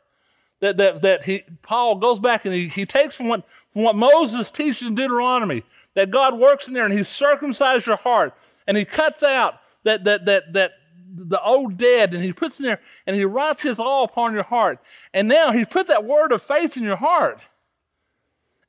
that, 0.61 0.79
that, 0.79 1.03
that 1.03 1.25
he, 1.25 1.45
Paul 1.61 1.97
goes 1.97 2.19
back 2.19 2.47
and 2.47 2.55
he, 2.55 2.69
he 2.69 2.87
takes 2.87 3.15
from 3.15 3.29
what, 3.29 3.45
from 3.75 3.83
what 3.83 3.97
Moses 3.97 4.51
teaches 4.51 4.89
in 4.89 4.95
Deuteronomy, 4.95 5.63
that 5.93 6.11
God 6.11 6.39
works 6.39 6.69
in 6.69 6.73
there 6.73 6.87
and 6.87 6.97
he 6.97 7.05
circumcised 7.05 7.87
your 7.87 7.97
heart 7.97 8.33
and 8.67 8.79
he 8.79 8.87
cuts 8.87 9.23
out 9.23 9.57
that, 9.85 10.05
that, 10.05 10.25
that, 10.25 10.55
that 10.55 10.73
the 11.19 11.43
old 11.43 11.77
dead 11.77 12.15
and 12.15 12.23
he 12.23 12.33
puts 12.33 12.61
in 12.61 12.67
there 12.67 12.81
and 13.07 13.17
he 13.17 13.25
writes 13.25 13.63
his 13.63 13.79
law 13.79 14.05
upon 14.05 14.33
your 14.33 14.43
heart. 14.45 14.79
And 15.13 15.29
now 15.29 15.53
he 15.53 15.65
put 15.65 15.89
that 15.89 16.05
word 16.05 16.33
of 16.33 16.43
faith 16.43 16.77
in 16.77 16.83
your 16.83 16.97
heart. 16.97 17.41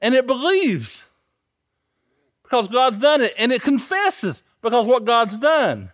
And 0.02 0.16
it 0.16 0.26
believes 0.26 1.04
because 2.44 2.68
God's 2.68 2.98
done 2.98 3.22
it. 3.22 3.34
And 3.38 3.52
it 3.52 3.62
confesses 3.62 4.44
because 4.62 4.86
what 4.86 5.06
God's 5.06 5.38
done. 5.38 5.92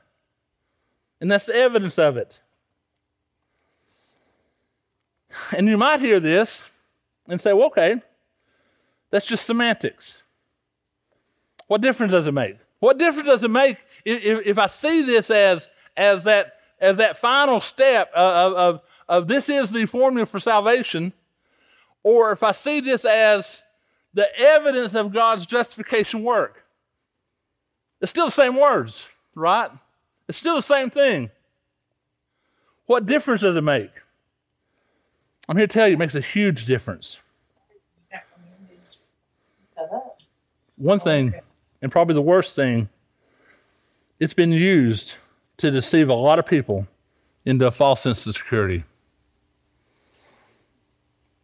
And 1.20 1.32
that's 1.32 1.46
the 1.46 1.56
evidence 1.56 1.98
of 1.98 2.18
it. 2.18 2.40
And 5.52 5.68
you 5.68 5.78
might 5.78 6.00
hear 6.00 6.20
this 6.20 6.64
and 7.28 7.42
say, 7.42 7.52
well, 7.54 7.68
okay, 7.68 8.02
that's 9.10 9.26
just 9.26 9.46
semantics. 9.46 10.18
What 11.68 11.82
difference 11.82 12.12
does 12.12 12.28
it 12.28 12.34
make? 12.34 12.58
What 12.80 12.98
difference 12.98 13.28
does 13.28 13.44
it 13.44 13.52
make 13.52 13.78
if, 14.06 14.46
if 14.46 14.58
I 14.58 14.68
see 14.68 15.02
this 15.02 15.30
as, 15.30 15.70
as, 15.98 16.24
that, 16.26 16.54
as 16.80 16.98
that 16.98 17.18
final 17.18 17.62
step 17.62 18.12
of, 18.14 18.54
of, 18.54 18.82
of 19.08 19.28
this 19.28 19.50
is 19.50 19.72
the 19.72 19.86
formula 19.86 20.26
for 20.26 20.40
salvation, 20.40 21.14
or 22.04 22.32
if 22.32 22.44
I 22.44 22.52
see 22.52 22.80
this 22.80 23.06
as 23.06 23.62
the 24.14 24.28
evidence 24.40 24.96
of 24.96 25.14
God's 25.14 25.46
justification 25.46 26.24
work? 26.24 26.64
It's 28.02 28.10
still 28.10 28.26
the 28.26 28.32
same 28.32 28.56
words, 28.56 29.04
right? 29.34 29.72
It's 30.28 30.38
still 30.38 30.56
the 30.56 30.62
same 30.62 30.90
thing. 30.90 31.30
What 32.86 33.06
difference 33.06 33.42
does 33.42 33.56
it 33.56 33.62
make? 33.62 33.92
I'm 35.48 35.58
here 35.58 35.68
to 35.68 35.74
tell 35.74 35.88
you, 35.88 35.94
it 35.94 36.00
makes 36.00 36.16
a 36.16 36.22
huge 36.22 36.66
difference. 36.66 37.18
One 40.78 41.00
thing, 41.00 41.34
and 41.82 41.92
probably 41.92 42.16
the 42.16 42.22
worst 42.22 42.56
thing, 42.56 42.90
it's 44.20 44.34
been 44.34 44.52
used 44.52 45.16
to 45.58 45.72
deceive 45.72 46.10
a 46.10 46.14
lot 46.14 46.40
of 46.40 46.46
people 46.46 46.88
into 47.46 47.66
a 47.66 47.72
false 47.72 48.02
sense 48.02 48.26
of 48.28 48.36
security. 48.36 48.84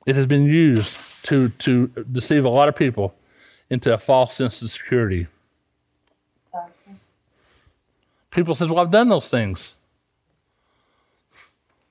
It 0.06 0.16
has 0.16 0.26
been 0.26 0.46
used 0.46 0.98
to, 1.24 1.50
to 1.50 1.88
deceive 2.12 2.44
a 2.44 2.50
lot 2.50 2.68
of 2.68 2.76
people 2.76 3.14
into 3.70 3.94
a 3.94 3.98
false 3.98 4.34
sense 4.36 4.62
of 4.62 4.72
security. 4.72 5.28
People 8.32 8.56
say, 8.56 8.66
Well, 8.66 8.80
I've 8.80 8.92
done 8.92 9.10
those 9.10 9.30
things. 9.30 9.74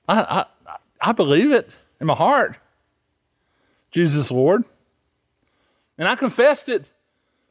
I, 0.07 0.45
I, 0.67 0.75
I 0.99 1.11
believe 1.13 1.51
it 1.51 1.75
in 1.99 2.07
my 2.07 2.15
heart. 2.15 2.57
Jesus 3.91 4.31
Lord. 4.31 4.63
And 5.97 6.07
I 6.07 6.15
confessed 6.15 6.67
it. 6.67 6.89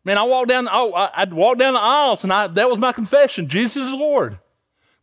Man, 0.05 0.19
I 0.19 0.23
walked 0.23 0.49
down, 0.49 0.69
oh, 0.71 0.93
I, 0.93 1.25
walk 1.25 1.59
down 1.59 1.75
the 1.75 1.81
aisles 1.81 2.25
and 2.25 2.33
I, 2.33 2.47
that 2.47 2.71
was 2.71 2.79
my 2.79 2.93
confession. 2.93 3.49
Jesus 3.49 3.87
is 3.87 3.95
Lord. 3.95 4.39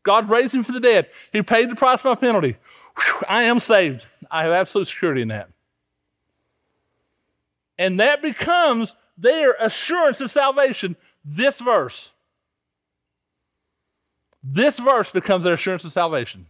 God 0.08 0.30
raised 0.30 0.56
him 0.56 0.64
from 0.64 0.74
the 0.74 0.80
dead. 0.80 1.10
He 1.34 1.42
paid 1.42 1.70
the 1.70 1.76
price 1.76 2.00
for 2.00 2.08
my 2.08 2.16
penalty. 2.16 2.56
Whew, 2.96 3.22
I 3.28 3.44
am 3.44 3.60
saved. 3.60 4.06
I 4.32 4.44
have 4.44 4.54
absolute 4.54 4.88
security 4.88 5.22
in 5.22 5.28
that. 5.28 5.50
And 7.78 8.00
that 8.00 8.22
becomes 8.22 8.96
their 9.18 9.52
assurance 9.60 10.22
of 10.22 10.32
salvation. 10.32 10.96
This 11.26 11.60
verse. 11.60 12.12
This 14.42 14.80
verse 14.80 15.12
becomes 15.12 15.44
their 15.44 15.56
assurance 15.56 15.84
of 15.84 15.92
salvation. 15.92 16.48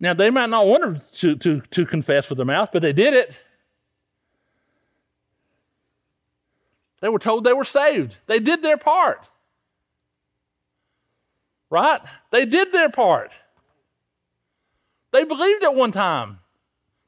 Now, 0.00 0.14
they 0.14 0.30
might 0.30 0.48
not 0.48 0.66
want 0.66 1.12
to, 1.12 1.36
to, 1.36 1.60
to 1.60 1.84
confess 1.84 2.30
with 2.30 2.38
their 2.38 2.46
mouth, 2.46 2.70
but 2.72 2.80
they 2.80 2.94
did 2.94 3.12
it. 3.12 3.38
They 7.06 7.10
were 7.10 7.20
told 7.20 7.44
they 7.44 7.52
were 7.52 7.62
saved. 7.62 8.16
They 8.26 8.40
did 8.40 8.64
their 8.64 8.76
part. 8.76 9.30
Right? 11.70 12.00
They 12.32 12.44
did 12.44 12.72
their 12.72 12.90
part. 12.90 13.30
They 15.12 15.22
believed 15.22 15.62
at 15.62 15.76
one 15.76 15.92
time. 15.92 16.40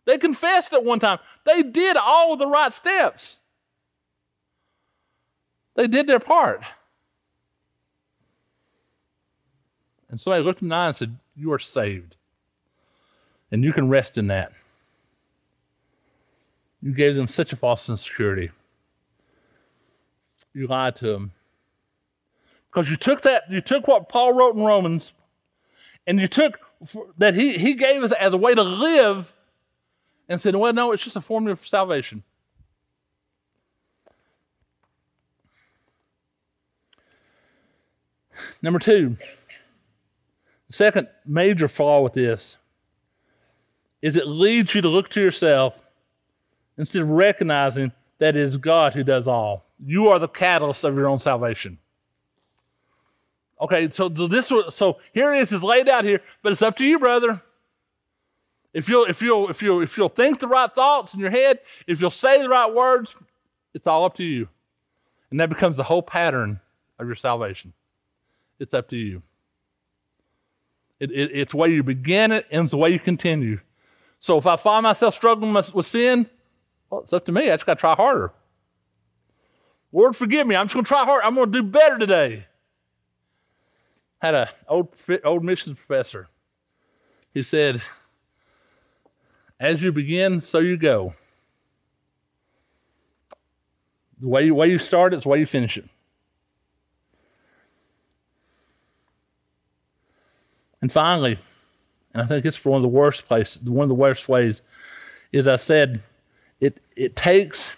They 0.05 0.17
confessed 0.17 0.73
at 0.73 0.85
one 0.85 1.01
time. 1.01 1.19
They 1.45 1.65
did 1.65 1.97
all 1.97 2.37
the 2.37 2.47
right 2.47 2.73
steps. 2.73 3.39
They 5.75 5.89
did 5.89 6.07
their 6.07 6.21
part. 6.21 6.63
And 10.09 10.21
somebody 10.21 10.45
looked 10.45 10.63
in 10.63 10.69
the 10.69 10.77
eye 10.77 10.87
and 10.87 10.95
said, 10.95 11.17
You 11.35 11.53
are 11.53 11.59
saved. 11.59 12.17
And 13.51 13.65
you 13.65 13.73
can 13.73 13.89
rest 13.89 14.17
in 14.17 14.29
that. 14.29 14.53
You 16.81 16.93
gave 16.93 17.17
them 17.17 17.27
such 17.27 17.53
a 17.53 17.57
false 17.57 17.89
insecurity. 17.89 18.53
You 20.55 20.67
lied 20.67 20.97
to 20.97 21.07
them. 21.13 21.33
Because 22.71 22.91
you 22.91 22.97
took 22.97 23.23
that, 23.23 23.45
you 23.51 23.61
took 23.61 23.89
what 23.89 24.09
Paul 24.09 24.33
wrote 24.33 24.55
in 24.55 24.63
Romans, 24.63 25.13
and 26.07 26.21
you 26.21 26.27
took 26.27 26.59
that 27.17 27.35
he, 27.35 27.59
he 27.59 27.75
gave 27.75 28.03
us 28.03 28.13
as 28.13 28.33
a 28.33 28.37
way 28.37 28.55
to 28.55 28.63
live 28.63 29.33
and 30.29 30.41
said, 30.41 30.55
well, 30.55 30.73
no, 30.73 30.93
it's 30.93 31.03
just 31.03 31.17
a 31.17 31.21
formula 31.21 31.57
for 31.57 31.67
salvation. 31.67 32.23
Number 38.63 38.79
two, 38.79 39.17
the 40.69 40.73
second 40.73 41.09
major 41.27 41.67
flaw 41.67 42.03
with 42.03 42.13
this 42.13 42.57
is 44.01 44.15
it 44.15 44.27
leads 44.27 44.75
you 44.75 44.83
to 44.83 44.89
look 44.89 45.09
to 45.11 45.21
yourself 45.21 45.85
instead 46.77 47.03
of 47.03 47.09
recognizing 47.09 47.93
that 48.19 48.37
it 48.37 48.43
is 48.43 48.57
God 48.57 48.95
who 48.95 49.05
does 49.05 49.29
all. 49.29 49.65
You 49.85 50.09
are 50.09 50.19
the 50.19 50.29
catalyst 50.29 50.85
of 50.85 50.95
your 50.95 51.09
own 51.09 51.19
salvation. 51.19 51.79
Okay, 53.61 53.91
so 53.91 54.09
this 54.09 54.53
so 54.71 54.99
here 55.13 55.35
it 55.35 55.43
is, 55.43 55.53
it's 55.53 55.65
laid 55.65 55.89
out 55.89 56.05
here, 56.05 56.21
but 56.43 56.53
it's 56.53 56.63
up 56.63 56.77
to 56.77 56.85
you, 56.85 56.99
brother. 56.99 57.43
If 58.73 58.89
you'll 58.89 59.07
if 59.07 59.21
you'll 59.21 59.49
if 59.49 59.63
you'll 59.63 59.83
if 59.83 59.97
you'll 59.97 60.09
think 60.09 60.39
the 60.39 60.47
right 60.47 60.73
thoughts 60.73 61.15
in 61.15 61.21
your 61.21 61.31
head, 61.31 61.61
if 61.87 62.01
you'll 62.01 62.11
say 62.11 62.41
the 62.41 62.49
right 62.49 62.73
words, 62.73 63.17
it's 63.75 63.87
all 63.87 64.05
up 64.05 64.15
to 64.17 64.25
you. 64.25 64.49
And 65.31 65.41
that 65.41 65.49
becomes 65.49 65.77
the 65.77 65.83
whole 65.83 66.03
pattern 66.03 66.61
of 66.99 67.07
your 67.07 67.17
salvation. 67.17 67.73
It's 68.59 68.75
up 68.75 68.89
to 68.91 68.97
you. 68.97 69.23
It, 71.01 71.11
it, 71.11 71.31
it's 71.33 71.55
you 71.55 71.83
begin 71.83 72.33
it 72.33 72.47
and 72.51 72.65
it's 72.65 72.71
the 72.73 72.77
way 72.77 72.91
you 72.91 72.99
continue. 72.99 73.61
So 74.21 74.37
if 74.37 74.47
I 74.47 74.57
find 74.57 74.83
myself 74.83 75.15
struggling 75.15 75.53
with 75.53 75.87
sin, 75.87 76.29
well, 76.91 77.01
it's 77.01 77.13
up 77.13 77.27
to 77.27 77.33
me. 77.33 77.51
I 77.51 77.55
just 77.55 77.67
got 77.67 77.75
to 77.75 77.81
try 77.81 77.95
harder. 77.95 78.33
Lord, 79.93 80.17
forgive 80.17 80.47
me. 80.47 80.55
I'm 80.55 80.67
just 80.67 80.75
going 80.75 80.85
to 80.85 80.89
try 80.89 81.05
hard. 81.05 81.23
I'm 81.25 81.35
going 81.35 81.53
to 81.53 81.63
do 81.63 81.67
better 81.67 81.99
today. 81.99 82.47
Had 84.21 84.35
an 84.35 84.49
old 84.69 84.95
old 85.25 85.45
missions 85.45 85.79
professor. 85.79 86.29
He 87.33 87.43
said, 87.43 87.83
"As 89.61 89.81
you 89.81 89.93
begin, 89.93 90.41
so 90.41 90.59
you 90.59 90.77
go. 90.77 91.15
The 94.21 94.27
way 94.27 94.47
you, 94.47 94.55
way 94.55 94.69
you 94.69 94.79
start 94.79 95.15
it 95.15 95.19
is 95.19 95.23
the 95.23 95.29
way 95.29 95.39
you 95.39 95.47
finish 95.47 95.77
it." 95.77 95.89
And 100.83 100.91
finally, 100.91 101.39
and 102.13 102.23
I 102.23 102.27
think 102.27 102.45
it's 102.45 102.65
one 102.65 102.77
of 102.77 102.83
the 102.83 102.89
worst 102.89 103.27
places, 103.27 103.63
one 103.63 103.85
of 103.85 103.89
the 103.89 103.95
worst 103.95 104.29
ways, 104.29 104.63
is 105.33 105.47
I 105.47 105.57
said, 105.57 106.03
it, 106.61 106.79
it 106.97 107.17
takes 107.17 107.73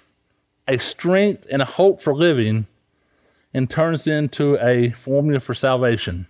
a 0.67 0.79
strength 0.79 1.47
and 1.51 1.63
a 1.63 1.65
hope 1.65 2.01
for 2.01 2.15
living 2.15 2.67
and 3.53 3.69
turns 3.69 4.07
into 4.07 4.57
a 4.65 4.91
formula 4.91 5.41
for 5.41 5.55
salvation. 5.55 6.27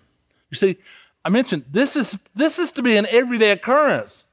You 0.50 0.56
see, 0.56 0.78
I 1.24 1.28
mentioned 1.28 1.64
this 1.70 1.96
is 1.96 2.18
this 2.34 2.58
is 2.58 2.72
to 2.72 2.82
be 2.82 2.96
an 2.96 3.06
everyday 3.10 3.50
occurrence. 3.50 4.24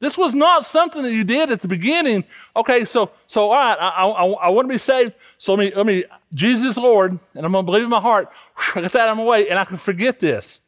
This 0.00 0.16
was 0.16 0.32
not 0.32 0.64
something 0.64 1.02
that 1.02 1.12
you 1.12 1.24
did 1.24 1.52
at 1.52 1.60
the 1.60 1.68
beginning. 1.68 2.24
Okay, 2.56 2.86
so 2.86 3.10
so 3.26 3.50
all 3.50 3.58
right, 3.58 3.76
I, 3.78 4.06
I, 4.06 4.26
I 4.26 4.48
want 4.48 4.66
to 4.66 4.72
be 4.72 4.78
saved. 4.78 5.12
So 5.36 5.54
let 5.54 5.60
me 5.60 5.72
let 5.76 5.86
me 5.86 6.04
Jesus 6.32 6.78
Lord, 6.78 7.12
and 7.34 7.46
I'm 7.46 7.52
gonna 7.52 7.62
believe 7.62 7.84
in 7.84 7.90
my 7.90 8.00
heart. 8.00 8.30
I 8.74 8.80
get 8.80 8.92
that 8.92 9.08
out 9.08 9.12
of 9.12 9.18
my 9.18 9.24
way, 9.24 9.48
and 9.50 9.58
I 9.58 9.64
can 9.66 9.76
forget 9.76 10.18
this. 10.18 10.60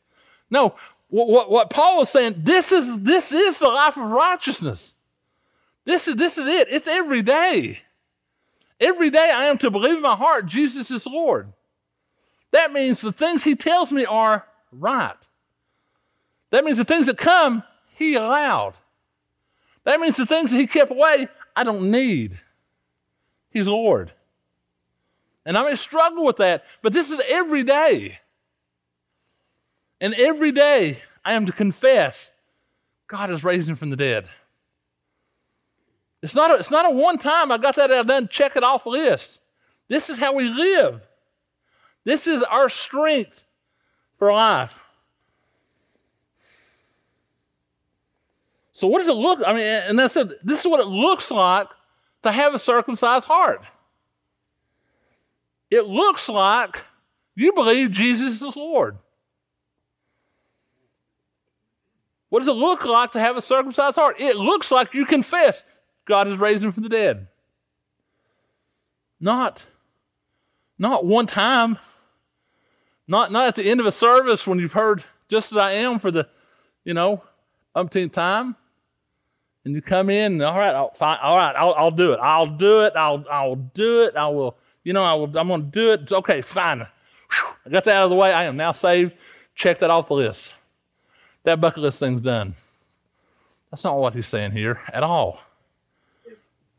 No, 0.51 0.75
what, 1.09 1.29
what, 1.29 1.51
what 1.51 1.71
Paul 1.71 1.99
was 1.99 2.11
saying, 2.11 2.37
this 2.39 2.73
is 2.73 3.01
this 3.01 3.33
is 3.33 3.59
the 3.59 3.69
life 3.69 3.97
of 3.97 4.11
righteousness. 4.11 4.93
This 5.85 6.09
is 6.09 6.17
this 6.17 6.39
is 6.39 6.47
it. 6.47 6.69
It's 6.71 6.87
every 6.87 7.23
day. 7.23 7.81
Every 8.81 9.11
day 9.11 9.31
I 9.31 9.45
am 9.47 9.59
to 9.59 9.71
believe 9.71 9.97
in 9.97 10.03
my 10.03 10.17
heart 10.17 10.47
Jesus 10.47 10.91
is 10.91 11.07
Lord. 11.07 11.53
That 12.53 12.73
means 12.73 13.01
the 13.01 13.13
things 13.13 13.43
he 13.43 13.55
tells 13.55 13.93
me 13.93 14.05
are 14.05 14.47
right. 14.71 15.17
That 16.51 16.65
means 16.65 16.79
the 16.79 16.85
things 16.85 17.07
that 17.07 17.17
come, 17.17 17.63
he 17.95 18.15
allowed. 18.15 18.75
That 19.85 20.01
means 20.01 20.17
the 20.17 20.27
things 20.27 20.51
that 20.51 20.59
he 20.59 20.67
kept 20.67 20.91
away, 20.91 21.29
I 21.57 21.65
don't 21.65 21.91
need. 21.91 22.39
He's 23.51 23.69
Lord. 23.69 24.13
And 25.45 25.57
I 25.59 25.65
may 25.65 25.77
struggle 25.77 26.25
with 26.25 26.37
that, 26.37 26.65
but 26.83 26.93
this 26.93 27.11
is 27.11 27.21
every 27.29 27.65
day. 27.65 28.19
And 30.01 30.15
every 30.15 30.53
day 30.53 31.03
I 31.25 31.35
am 31.35 31.47
to 31.47 31.53
confess 31.53 32.31
God 33.07 33.31
is 33.31 33.45
raising 33.45 33.75
from 33.75 33.91
the 33.91 33.97
dead. 33.97 34.29
It's 36.23 36.35
not 36.35 36.53
a, 36.53 36.55
it's 36.55 36.71
not 36.71 36.87
a 36.87 36.91
one 36.91 37.19
time 37.19 37.51
I 37.51 37.59
got 37.59 37.77
that 37.77 37.91
out 37.91 38.07
done, 38.07 38.29
check 38.29 38.57
it 38.57 38.63
off 38.63 38.87
list. 38.87 39.41
This 39.89 40.09
is 40.09 40.19
how 40.19 40.33
we 40.33 40.49
live. 40.49 41.01
This 42.05 42.27
is 42.27 42.43
our 42.45 42.69
strength 42.69 43.45
for 44.19 44.33
life. 44.33 44.79
So 48.73 48.87
what 48.87 48.99
does 48.99 49.09
it 49.09 49.15
look? 49.15 49.41
I 49.47 49.53
mean, 49.53 49.67
and 49.67 49.99
that's 49.99 50.17
it. 50.17 50.45
This 50.45 50.61
is 50.61 50.67
what 50.67 50.81
it 50.81 50.87
looks 50.87 51.31
like 51.31 51.69
to 52.23 52.33
have 52.33 52.55
a 52.55 52.59
circumcised 52.59 53.27
heart. 53.27 53.63
It 55.71 55.87
looks 55.87 56.29
like 56.29 56.79
you 57.35 57.53
believe 57.53 57.91
Jesus 57.91 58.43
is 58.43 58.57
Lord. 58.57 58.99
What 62.29 62.41
does 62.41 62.49
it 62.49 62.53
look 62.53 62.85
like 62.85 63.13
to 63.13 63.21
have 63.21 63.37
a 63.37 63.43
circumcised 63.43 63.97
heart? 63.97 64.17
It 64.19 64.37
looks 64.37 64.71
like 64.71 64.95
you 64.95 65.05
confess 65.05 65.65
God 66.05 66.29
is 66.29 66.37
raising 66.39 66.73
from 66.73 66.83
the 66.83 66.89
dead. 66.89 67.29
Not, 69.21 69.67
not 70.79 71.07
one 71.07 71.27
time. 71.27 71.79
Not, 73.07 73.31
not 73.31 73.49
at 73.49 73.57
the 73.57 73.65
end 73.65 73.81
of 73.81 73.87
a 73.87 73.93
service 73.93 74.47
when 74.47 74.59
you've 74.59 74.73
heard 74.73 75.05
just 75.29 75.53
as 75.53 75.59
I 75.59 75.73
am 75.73 75.99
for 75.99 76.11
the, 76.11 76.29
you 76.85 76.95
know, 76.95 77.23
umpteenth 77.75 78.13
time 78.13 78.57
and 79.65 79.75
you 79.75 79.83
come 79.83 80.11
in, 80.11 80.43
all 80.43 80.59
right, 80.59 80.75
I'll, 80.75 80.93
fine, 80.95 81.19
all 81.23 81.37
right, 81.37 81.55
I'll, 81.57 81.75
I'll 81.75 81.91
do 81.91 82.13
it. 82.13 82.19
I'll 82.21 82.47
do 82.47 82.81
it. 82.81 82.95
I'll, 82.97 83.25
I'll 83.31 83.57
do 83.57 84.03
it. 84.03 84.17
I 84.17 84.29
will, 84.29 84.57
you 84.83 84.93
know, 84.93 85.03
I 85.03 85.15
will, 85.15 85.37
I'm 85.39 85.49
going 85.49 85.63
to 85.63 85.69
do 85.69 85.93
it. 85.93 86.13
Okay, 86.13 86.43
fine. 86.43 86.79
Whew, 86.79 87.49
I 87.67 87.71
got 87.71 87.85
that 87.85 87.97
out 87.97 88.05
of 88.05 88.11
the 88.11 88.17
way. 88.17 88.33
I 88.33 88.45
am 88.45 88.57
now 88.57 88.73
saved. 88.73 89.13
Check 89.55 89.79
that 89.81 89.91
off 89.91 90.09
the 90.09 90.15
list. 90.15 90.53
That 91.45 91.61
bucket 91.61 91.83
list 91.83 92.01
thing's 92.01 92.23
done. 92.23 92.55
That's 93.71 93.85
not 93.85 93.99
what 93.99 94.15
he's 94.15 94.29
saying 94.29 94.53
here 94.53 94.81
at 94.93 95.03
all. 95.03 95.41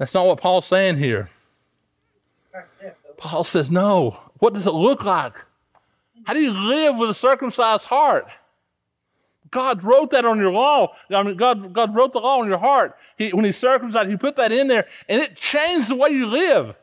That's 0.04 0.16
not 0.16 0.26
what 0.26 0.42
Paul's 0.42 0.66
saying 0.66 0.98
here. 0.98 1.30
Paul 3.16 3.46
says, 3.46 3.72
no. 3.72 4.20
What 4.40 4.54
does 4.54 4.68
it 4.68 4.74
look 4.74 5.06
like? 5.06 5.34
How 6.26 6.34
do 6.34 6.42
you 6.42 6.52
live 6.52 6.98
with 6.98 7.10
a 7.10 7.14
circumcised 7.14 7.86
heart? 7.86 8.28
God 9.50 9.82
wrote 9.82 10.12
that 10.12 10.26
on 10.26 10.40
your 10.40 10.52
law. 10.52 10.94
I 11.10 11.24
mean, 11.24 11.38
God, 11.38 11.72
God 11.72 11.96
wrote 11.96 12.12
the 12.12 12.20
law 12.20 12.42
on 12.42 12.50
your 12.50 12.58
heart. 12.58 12.98
He, 13.18 13.30
when 13.30 13.46
He 13.46 13.54
circumcised, 13.54 14.10
He 14.10 14.18
put 14.18 14.36
that 14.36 14.52
in 14.52 14.68
there, 14.68 14.88
and 15.08 15.22
it 15.22 15.38
changed 15.38 15.88
the 15.88 15.96
way 15.96 16.10
you 16.10 16.26
live. 16.26 16.76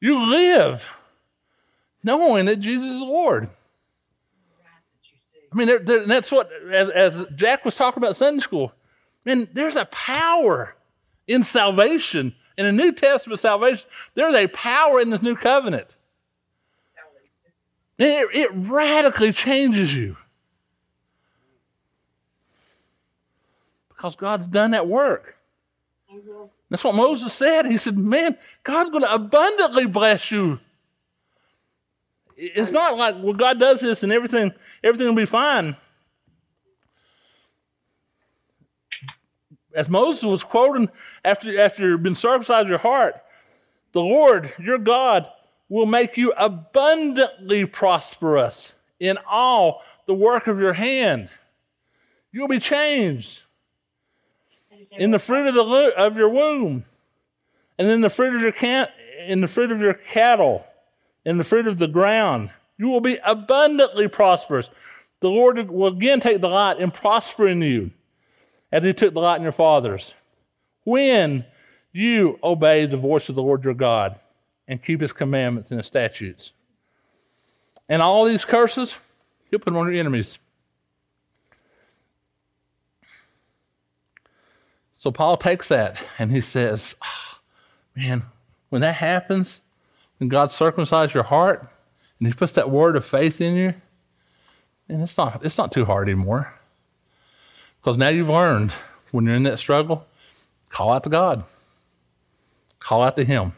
You 0.00 0.30
live 0.30 0.86
knowing 2.02 2.46
that 2.46 2.60
Jesus 2.60 2.88
is 2.88 3.02
Lord. 3.02 3.50
I 5.52 5.54
mean, 5.54 5.68
they're, 5.68 5.80
they're, 5.80 6.06
that's 6.06 6.32
what, 6.32 6.50
as, 6.72 6.88
as 6.88 7.26
Jack 7.34 7.66
was 7.66 7.76
talking 7.76 8.02
about 8.02 8.16
Sunday 8.16 8.40
school, 8.40 8.72
man, 9.26 9.48
there's 9.52 9.76
a 9.76 9.84
power 9.84 10.75
in 11.26 11.42
salvation. 11.42 12.34
In 12.58 12.64
the 12.64 12.72
New 12.72 12.92
Testament 12.92 13.40
salvation, 13.40 13.86
there's 14.14 14.34
a 14.34 14.46
power 14.48 15.00
in 15.00 15.10
this 15.10 15.20
new 15.20 15.36
covenant. 15.36 15.88
it, 17.98 18.28
it 18.32 18.50
radically 18.54 19.32
changes 19.32 19.94
you. 19.94 20.16
because 23.96 24.16
God's 24.16 24.46
done 24.46 24.72
that 24.72 24.86
work. 24.86 25.36
Mm-hmm. 26.12 26.44
That's 26.70 26.84
what 26.84 26.94
Moses 26.94 27.32
said. 27.32 27.66
He 27.66 27.78
said, 27.78 27.96
Man, 27.96 28.36
God's 28.62 28.90
going 28.90 29.02
to 29.02 29.12
abundantly 29.12 29.86
bless 29.86 30.30
you. 30.30 30.60
It's 32.36 32.70
not 32.70 32.98
like, 32.98 33.16
well, 33.22 33.32
God 33.32 33.58
does 33.58 33.80
this 33.80 34.02
and 34.02 34.12
everything, 34.12 34.52
everything 34.84 35.08
will 35.08 35.14
be 35.14 35.24
fine. 35.24 35.76
As 39.76 39.90
Moses 39.90 40.24
was 40.24 40.42
quoting 40.42 40.88
after, 41.22 41.60
after 41.60 41.86
you've 41.86 42.02
been 42.02 42.14
circumcised 42.14 42.66
your 42.66 42.78
heart, 42.78 43.22
the 43.92 44.00
Lord, 44.00 44.52
your 44.58 44.78
God, 44.78 45.28
will 45.68 45.84
make 45.84 46.16
you 46.16 46.32
abundantly 46.32 47.66
prosperous 47.66 48.72
in 48.98 49.18
all 49.28 49.82
the 50.06 50.14
work 50.14 50.46
of 50.46 50.58
your 50.58 50.72
hand. 50.72 51.28
You'll 52.32 52.48
be 52.48 52.58
changed 52.58 53.42
in 54.92 55.10
the 55.10 55.18
fruit 55.18 55.46
of 55.46 55.54
the 55.54 55.64
of 55.96 56.16
your 56.16 56.30
womb, 56.30 56.84
and 57.78 57.90
in 57.90 58.00
the 58.00 58.10
fruit 58.10 58.34
of 58.34 58.40
your 58.40 58.52
cat, 58.52 58.92
in 59.26 59.42
the 59.42 59.46
fruit 59.46 59.70
of 59.70 59.80
your 59.80 59.94
cattle, 59.94 60.64
in 61.24 61.36
the 61.36 61.44
fruit 61.44 61.66
of 61.66 61.78
the 61.78 61.86
ground. 61.86 62.50
You 62.78 62.88
will 62.88 63.00
be 63.00 63.18
abundantly 63.24 64.08
prosperous. 64.08 64.70
The 65.20 65.28
Lord 65.28 65.70
will 65.70 65.88
again 65.88 66.20
take 66.20 66.40
delight 66.40 66.78
in 66.78 66.90
prospering 66.90 67.62
you, 67.62 67.90
as 68.76 68.84
He 68.84 68.92
took 68.92 69.14
the 69.14 69.20
lot 69.20 69.38
in 69.38 69.42
your 69.42 69.52
fathers. 69.52 70.12
When 70.84 71.46
you 71.92 72.38
obey 72.44 72.84
the 72.84 72.98
voice 72.98 73.30
of 73.30 73.34
the 73.34 73.42
Lord 73.42 73.64
your 73.64 73.72
God 73.72 74.20
and 74.68 74.82
keep 74.82 75.00
His 75.00 75.12
commandments 75.12 75.70
and 75.70 75.80
His 75.80 75.86
statutes, 75.86 76.52
and 77.88 78.02
all 78.02 78.26
these 78.26 78.44
curses, 78.44 78.94
He'll 79.50 79.60
put 79.60 79.66
them 79.66 79.76
on 79.76 79.86
your 79.86 79.98
enemies. 79.98 80.38
So 84.96 85.10
Paul 85.10 85.36
takes 85.36 85.68
that 85.68 86.02
and 86.18 86.32
he 86.32 86.40
says, 86.40 86.96
oh, 87.02 87.38
Man, 87.94 88.24
when 88.68 88.82
that 88.82 88.96
happens, 88.96 89.60
when 90.18 90.28
God 90.28 90.50
circumcises 90.50 91.14
your 91.14 91.22
heart 91.22 91.66
and 92.18 92.28
he 92.28 92.34
puts 92.34 92.52
that 92.52 92.70
word 92.70 92.96
of 92.96 93.04
faith 93.04 93.40
in 93.40 93.54
you, 93.54 93.74
and 94.88 95.02
it's 95.02 95.16
not, 95.16 95.44
it's 95.44 95.56
not 95.56 95.72
too 95.72 95.84
hard 95.84 96.08
anymore. 96.08 96.52
Because 97.86 97.98
now 97.98 98.08
you've 98.08 98.28
learned 98.28 98.72
when 99.12 99.26
you're 99.26 99.36
in 99.36 99.44
that 99.44 99.60
struggle, 99.60 100.04
call 100.70 100.92
out 100.92 101.04
to 101.04 101.08
God, 101.08 101.44
call 102.80 103.00
out 103.00 103.14
to 103.14 103.22
Him, 103.22 103.52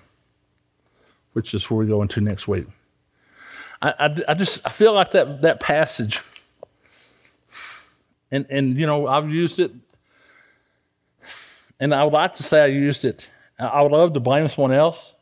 which 1.32 1.54
is 1.54 1.70
where 1.70 1.78
we 1.78 1.86
go 1.86 2.02
into 2.02 2.20
next 2.20 2.46
week. 2.46 2.66
I, 3.80 3.94
I, 3.98 4.16
I 4.28 4.34
just 4.34 4.60
I 4.66 4.68
feel 4.68 4.92
like 4.92 5.12
that 5.12 5.40
that 5.40 5.60
passage, 5.60 6.20
and 8.30 8.44
and 8.50 8.76
you 8.76 8.84
know 8.84 9.06
I've 9.06 9.30
used 9.30 9.58
it 9.60 9.72
and 11.80 11.94
I 11.94 12.04
would 12.04 12.12
like 12.12 12.34
to 12.34 12.42
say 12.42 12.60
I 12.60 12.66
used 12.66 13.06
it. 13.06 13.30
I 13.58 13.80
would 13.80 13.92
love 13.92 14.12
to 14.12 14.20
blame 14.20 14.46
someone 14.48 14.72
else 14.72 15.14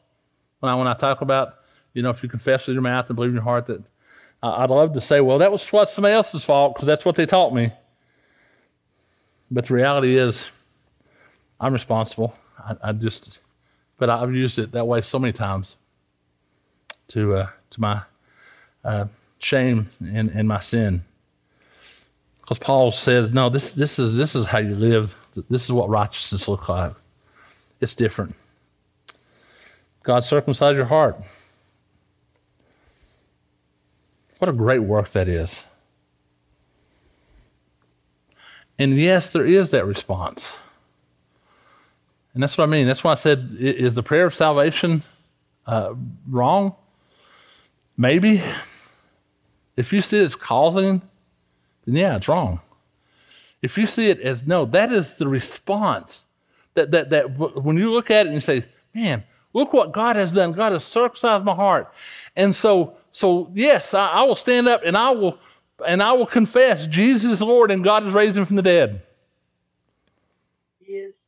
when 0.58 0.72
I, 0.72 0.74
when 0.74 0.88
I 0.88 0.94
talk 0.94 1.20
about, 1.20 1.54
you 1.94 2.02
know, 2.02 2.10
if 2.10 2.24
you 2.24 2.28
confess 2.28 2.66
with 2.66 2.74
your 2.74 2.82
mouth 2.82 3.08
and 3.08 3.14
believe 3.14 3.30
in 3.30 3.36
your 3.36 3.44
heart 3.44 3.66
that 3.66 3.84
I'd 4.42 4.68
love 4.68 4.94
to 4.94 5.00
say, 5.00 5.20
well, 5.20 5.38
that 5.38 5.52
was 5.52 5.64
what 5.68 5.90
somebody 5.90 6.12
else's 6.12 6.44
fault 6.44 6.74
because 6.74 6.88
that's 6.88 7.04
what 7.04 7.14
they 7.14 7.24
taught 7.24 7.54
me. 7.54 7.70
But 9.50 9.66
the 9.66 9.74
reality 9.74 10.16
is, 10.16 10.46
I'm 11.60 11.72
responsible. 11.72 12.34
I, 12.58 12.76
I, 12.82 12.92
just, 12.92 13.38
but 13.98 14.10
I've 14.10 14.34
used 14.34 14.58
it 14.58 14.72
that 14.72 14.86
way 14.86 15.02
so 15.02 15.18
many 15.18 15.32
times 15.32 15.76
to 17.08 17.34
uh, 17.34 17.48
to 17.70 17.80
my 17.80 18.02
uh, 18.84 19.06
shame 19.38 19.88
and, 20.00 20.30
and 20.30 20.48
my 20.48 20.60
sin. 20.60 21.04
Because 22.40 22.58
Paul 22.58 22.90
says, 22.90 23.32
no, 23.32 23.48
this 23.48 23.72
this 23.72 23.98
is 23.98 24.16
this 24.16 24.34
is 24.34 24.46
how 24.46 24.58
you 24.58 24.74
live 24.74 25.18
this 25.50 25.64
is 25.64 25.72
what 25.72 25.88
righteousness 25.88 26.48
looks 26.48 26.68
like. 26.68 26.92
It's 27.80 27.94
different. 27.94 28.34
God 30.02 30.20
circumcised 30.24 30.76
your 30.76 30.86
heart. 30.86 31.20
What 34.38 34.48
a 34.48 34.52
great 34.52 34.80
work 34.82 35.10
that 35.10 35.28
is. 35.28 35.62
And 38.78 38.96
yes, 38.96 39.32
there 39.32 39.46
is 39.46 39.70
that 39.70 39.86
response. 39.86 40.50
And 42.34 42.42
that's 42.42 42.58
what 42.58 42.64
I 42.64 42.66
mean. 42.66 42.86
That's 42.86 43.02
why 43.02 43.12
I 43.12 43.16
said, 43.16 43.56
is 43.58 43.94
the 43.94 44.02
prayer 44.02 44.26
of 44.26 44.34
salvation 44.34 45.02
uh, 45.66 45.94
wrong? 46.28 46.74
Maybe. 47.96 48.42
If 49.76 49.92
you 49.92 50.02
see 50.02 50.18
it 50.18 50.24
as 50.24 50.34
causing 50.34 51.02
then 51.86 51.94
yeah, 51.94 52.16
it's 52.16 52.28
wrong. 52.28 52.60
If 53.62 53.78
you 53.78 53.86
see 53.86 54.10
it 54.10 54.20
as 54.20 54.46
no, 54.46 54.64
that 54.66 54.92
is 54.92 55.14
the 55.14 55.28
response. 55.28 56.24
That, 56.74 56.90
that, 56.90 57.10
that 57.10 57.38
when 57.38 57.78
you 57.78 57.90
look 57.90 58.10
at 58.10 58.26
it 58.26 58.28
and 58.28 58.34
you 58.34 58.40
say, 58.40 58.66
man, 58.94 59.24
look 59.54 59.72
what 59.72 59.92
God 59.92 60.16
has 60.16 60.30
done. 60.30 60.52
God 60.52 60.72
has 60.72 60.84
circumcised 60.84 61.44
my 61.44 61.54
heart. 61.54 61.90
And 62.34 62.54
so, 62.54 62.96
so 63.12 63.50
yes, 63.54 63.94
I, 63.94 64.08
I 64.08 64.22
will 64.24 64.36
stand 64.36 64.68
up 64.68 64.82
and 64.84 64.96
I 64.96 65.10
will 65.10 65.38
and 65.84 66.02
I 66.02 66.12
will 66.12 66.26
confess 66.26 66.86
Jesus 66.86 67.32
is 67.32 67.42
Lord 67.42 67.70
and 67.70 67.82
God 67.84 68.04
has 68.04 68.12
raised 68.12 68.38
him 68.38 68.44
from 68.44 68.56
the 68.56 68.62
dead. 68.62 69.02
Yes. 70.86 71.26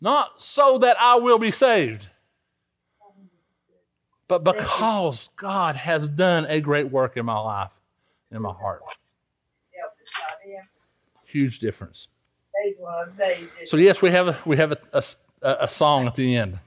Not 0.00 0.42
so 0.42 0.78
that 0.78 0.96
I 1.00 1.16
will 1.16 1.38
be 1.38 1.50
saved, 1.50 2.08
but 4.28 4.44
because 4.44 5.28
God 5.36 5.76
has 5.76 6.08
done 6.08 6.46
a 6.46 6.60
great 6.60 6.90
work 6.90 7.16
in 7.16 7.26
my 7.26 7.38
life, 7.38 7.70
in 8.30 8.40
my 8.42 8.52
heart. 8.52 8.82
Help 9.78 9.92
us, 10.02 10.12
God. 10.18 10.36
Yeah. 10.46 10.62
Huge 11.26 11.58
difference. 11.58 12.08
Today's 12.56 12.80
one 12.80 13.08
of 13.08 13.16
the 13.16 13.22
days. 13.22 13.62
So 13.66 13.76
yes, 13.76 14.00
we 14.00 14.10
have 14.10 14.28
a, 14.28 14.38
we 14.44 14.56
have 14.56 14.72
a, 14.72 14.78
a, 14.92 15.04
a 15.42 15.68
song 15.68 16.06
at 16.06 16.14
the 16.14 16.36
end, 16.36 16.58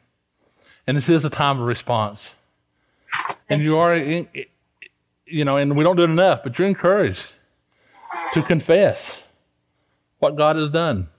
and 0.88 0.96
this 0.96 1.10
is 1.10 1.26
a 1.26 1.30
time 1.30 1.60
of 1.60 1.68
response. 1.68 2.34
And 3.50 3.62
you 3.62 3.78
are, 3.78 3.96
in, 3.96 4.28
you 5.34 5.44
know, 5.44 5.58
and 5.58 5.76
we 5.76 5.84
don't 5.84 5.96
do 5.96 6.04
it 6.04 6.10
enough, 6.10 6.44
but 6.44 6.58
you're 6.58 6.68
encouraged 6.68 7.34
to 8.34 8.42
confess 8.44 9.18
what 10.20 10.36
God 10.36 10.56
has 10.56 10.70
done. 10.70 11.10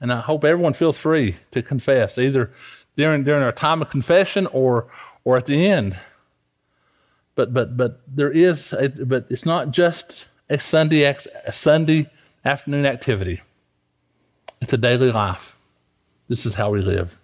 And 0.00 0.12
I 0.12 0.20
hope 0.20 0.44
everyone 0.44 0.74
feels 0.74 0.96
free 0.96 1.36
to 1.50 1.62
confess, 1.62 2.18
either 2.18 2.52
during 2.96 3.24
during 3.24 3.42
our 3.42 3.52
time 3.52 3.82
of 3.82 3.90
confession 3.90 4.46
or 4.48 4.88
or 5.24 5.36
at 5.36 5.46
the 5.46 5.66
end. 5.66 5.98
But 7.34 7.52
but 7.54 7.76
but 7.76 8.00
there 8.06 8.30
is, 8.30 8.72
a, 8.72 8.88
but 8.88 9.26
it's 9.30 9.46
not 9.46 9.70
just 9.70 10.26
a 10.48 10.58
Sunday 10.58 11.02
a 11.04 11.52
Sunday 11.52 12.10
afternoon 12.44 12.86
activity. 12.86 13.42
It's 14.60 14.72
a 14.72 14.78
daily 14.78 15.10
life. 15.10 15.56
This 16.28 16.44
is 16.44 16.54
how 16.54 16.70
we 16.70 16.82
live. 16.82 17.19